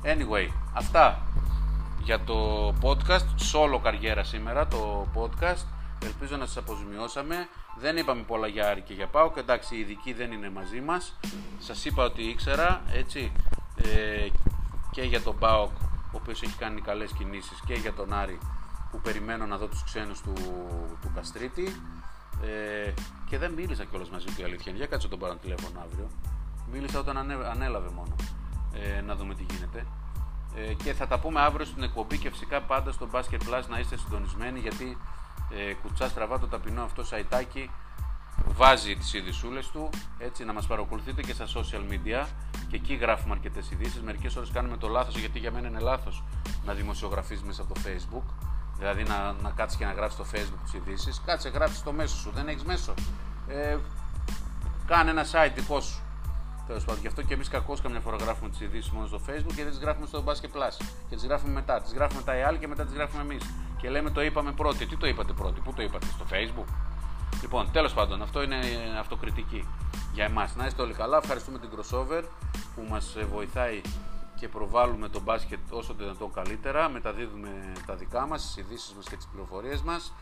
Anyway, 0.05 0.49
αυτά 0.73 1.21
για 2.03 2.21
το 2.21 2.69
podcast, 2.83 3.27
solo 3.53 3.81
καριέρα 3.83 4.25
σήμερα 4.25 4.67
το 4.67 5.07
podcast. 5.15 5.74
Ελπίζω 6.05 6.37
να 6.37 6.47
σας 6.47 6.57
αποζημιώσαμε. 6.57 7.49
Δεν 7.79 7.97
είπαμε 7.97 8.23
πολλά 8.23 8.47
για 8.47 8.69
Άρη 8.69 8.81
και 8.81 8.95
για 8.95 9.07
Πάο 9.07 9.31
και 9.33 9.41
εντάξει 9.41 9.77
οι 9.77 9.79
ειδικοί 9.79 10.13
δεν 10.13 10.33
είναι 10.33 10.51
μαζί 10.51 10.81
μας. 10.81 11.19
Σας 11.59 11.85
είπα 11.85 12.05
ότι 12.05 12.23
ήξερα, 12.23 12.83
έτσι, 12.93 13.33
ε, 13.77 14.29
και 14.91 15.03
για 15.03 15.21
τον 15.21 15.39
Πάο 15.39 15.63
ο 16.13 16.17
οποίος 16.17 16.43
έχει 16.43 16.57
κάνει 16.57 16.81
καλές 16.81 17.13
κινήσεις 17.13 17.61
και 17.67 17.75
για 17.75 17.93
τον 17.93 18.13
Άρη 18.13 18.39
που 18.91 19.01
περιμένω 19.01 19.47
να 19.47 19.57
δω 19.57 19.67
τους 19.67 19.85
ξένους 19.85 20.21
του, 20.21 20.33
του 21.03 21.11
Καστρίτη. 21.15 21.77
Ε, 22.43 22.93
και 23.29 23.39
δεν 23.39 23.53
μίλησα 23.53 23.85
κιόλας 23.85 24.11
μαζί 24.11 24.25
του 24.25 24.41
η 24.41 24.45
αλήθεια. 24.45 24.73
Για 24.73 24.87
κάτσε 24.87 25.09
τον 25.09 25.19
πάρω 25.19 25.35
τηλέφωνο 25.35 25.81
αύριο. 25.81 26.11
Μίλησα 26.73 26.99
όταν 26.99 27.17
ανέλαβε 27.51 27.89
μόνο. 27.95 28.15
Ε, 28.73 29.01
να 29.01 29.15
δούμε 29.17 29.35
τι 29.35 29.45
γίνεται. 29.51 29.87
Ε, 30.57 30.75
και 30.75 30.93
θα 30.93 31.07
τα 31.07 31.19
πούμε 31.19 31.41
αύριο 31.41 31.67
στην 31.67 31.83
εκπομπή 31.83 32.19
και 32.19 32.31
φυσικά 32.31 32.61
πάντα 32.61 32.93
στο 32.93 33.09
Basket 33.13 33.41
Plus 33.49 33.63
να 33.69 33.79
είστε 33.79 33.97
συντονισμένοι 33.97 34.59
γιατί 34.59 34.99
ε, 35.51 35.75
κουτσά 35.75 36.09
στραβά 36.09 36.39
το 36.39 36.47
ταπεινό 36.47 36.83
αυτό 36.83 37.05
σαϊτάκι 37.05 37.71
βάζει 38.47 38.97
τις 38.97 39.15
ειδισούλες 39.15 39.69
του 39.69 39.91
έτσι 40.19 40.45
να 40.45 40.53
μας 40.53 40.67
παρακολουθείτε 40.67 41.23
και 41.23 41.33
στα 41.33 41.47
social 41.47 41.93
media. 41.93 42.27
Και 42.69 42.77
εκεί 42.77 42.95
γράφουμε 42.95 43.35
αρκετές 43.35 43.71
ειδήσεις. 43.71 44.03
Μερικές 44.03 44.37
ώρες 44.37 44.51
κάνουμε 44.51 44.77
το 44.77 44.89
λάθος 44.89 45.19
γιατί 45.19 45.39
για 45.39 45.51
μένα 45.51 45.69
είναι 45.69 45.81
λάθος 45.81 46.23
να 46.65 46.73
δημοσιογραφείς 46.73 47.43
μέσα 47.43 47.63
από 47.63 47.75
το 47.75 47.81
facebook. 47.85 48.35
Δηλαδή 48.79 49.03
να, 49.03 49.33
να 49.33 49.51
κάτσεις 49.51 49.79
και 49.79 49.85
να 49.85 49.93
γράψεις 49.93 50.27
στο 50.27 50.39
facebook 50.39 50.61
τις 50.63 50.75
ειδήσεις. 50.75 51.23
κάτσε 51.27 51.49
γράψεις 51.49 51.83
το 51.83 51.93
μέσο 51.93 52.17
σου, 52.17 52.31
δεν 52.35 52.49
έχεις 52.49 52.65
μέσο. 52.65 52.95
Ε, 53.49 53.77
κάνε 54.87 55.11
ένα 55.11 55.25
site 55.25 55.53
δικό 55.55 55.81
σου 55.81 56.04
Τέλος 56.67 56.85
πάντων, 56.85 57.01
γι' 57.01 57.07
αυτό 57.07 57.23
και 57.23 57.35
εμείς 57.35 57.49
κακώς 57.49 57.81
καμιά 57.81 58.01
φορά 58.01 58.17
γράφουμε 58.17 58.51
τις 58.51 58.61
ειδήσεις 58.61 58.91
μόνο 58.91 59.07
στο 59.07 59.21
Facebook 59.27 59.55
και 59.55 59.63
δεν 59.63 59.71
τις 59.71 59.79
γράφουμε 59.79 60.07
στο 60.07 60.25
Basket 60.27 60.57
Plus. 60.57 60.87
Και 61.09 61.15
τις 61.15 61.25
γράφουμε 61.25 61.53
μετά. 61.53 61.81
Τις 61.81 61.93
γράφουμε 61.93 62.21
μετά 62.25 62.39
οι 62.39 62.43
άλλοι 62.43 62.59
και 62.59 62.69
μετά 62.69 62.85
τις 62.85 62.95
γράφουμε 62.95 63.23
εμείς. 63.23 63.43
Και 63.81 63.91
λέμε 63.91 64.11
το 64.11 64.23
είπαμε 64.23 64.53
πρώτοι. 64.53 64.87
Τι 64.87 64.97
το 64.97 65.07
είπατε 65.07 65.33
πρώτοι, 65.33 65.61
πού 65.61 65.73
το 65.73 65.83
είπατε, 65.83 66.07
στο 66.07 66.25
Facebook; 66.31 66.73
Λοιπόν, 67.43 67.71
τέλος 67.73 67.93
πάντων, 67.93 68.23
αυτό 68.23 68.43
είναι 68.43 68.59
αυτοκριτική 68.99 69.69
για 70.13 70.25
εμάς. 70.25 70.57
Να 70.57 70.67
είστε 70.67 70.83
όλοι 70.83 70.93
καλά. 70.93 71.17
Ευχαριστούμε 71.17 71.59
την 71.59 71.69
Crossover 71.75 72.23
που 72.75 72.87
μας 72.91 73.17
βοηθάει 73.33 73.81
και 74.39 74.49
προβάλλουμε 74.49 75.09
τον 75.09 75.23
μπάσκετ 75.23 75.59
όσο 75.71 75.95
το 75.95 76.03
δυνατόν 76.03 76.33
καλύτερα. 76.33 76.89
Μεταδίδουμε 76.89 77.73
τα 77.87 77.95
δικά 77.95 78.27
μας, 78.27 78.43
τις 78.43 78.57
ειδήσεις 78.57 78.93
μας 78.97 79.09
και 79.09 79.17
τις 79.17 79.27
πληροφορίες 79.27 79.83
μας. 79.83 80.13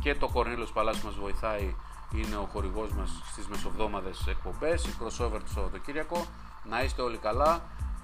Και 0.00 0.14
το 0.14 0.28
Κορνίλος 0.28 0.72
Παλάς 0.72 1.02
μας 1.02 1.14
βοηθάει, 1.14 1.74
είναι 2.14 2.36
ο 2.36 2.48
χορηγός 2.52 2.92
μας 2.92 3.10
στις 3.30 3.46
μεσοβδόμαδες 3.46 4.26
εκπομπές, 4.26 4.84
η 4.84 4.94
crossover 5.00 5.38
του 5.44 5.52
Σαββατοκύριακο. 5.52 6.26
Να 6.64 6.82
είστε 6.82 7.02
όλοι 7.02 7.16
καλά. 7.16 7.62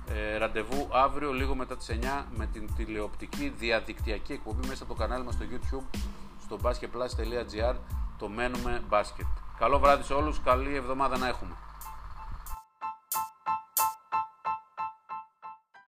Ε, 0.08 0.36
ραντεβού 0.36 0.88
αύριο 0.92 1.32
λίγο 1.32 1.54
μετά 1.54 1.76
τις 1.76 1.88
9 1.88 2.26
με 2.36 2.46
την 2.46 2.74
τηλεοπτική 2.76 3.48
διαδικτυακή 3.48 4.32
εκπομπή 4.32 4.66
μέσα 4.66 4.82
από 4.82 4.94
το 4.94 4.98
κανάλι 5.00 5.24
μας 5.24 5.34
στο 5.34 5.44
YouTube 5.50 5.98
στο 6.44 6.58
basketplus.gr 6.62 7.74
το 8.18 8.28
μένουμε 8.28 8.82
μπάσκετ. 8.88 9.26
Καλό 9.58 9.78
βράδυ 9.78 10.02
σε 10.02 10.12
όλους, 10.12 10.40
καλή 10.40 10.74
εβδομάδα 10.74 11.18
να 11.18 11.28
έχουμε. 11.28 11.56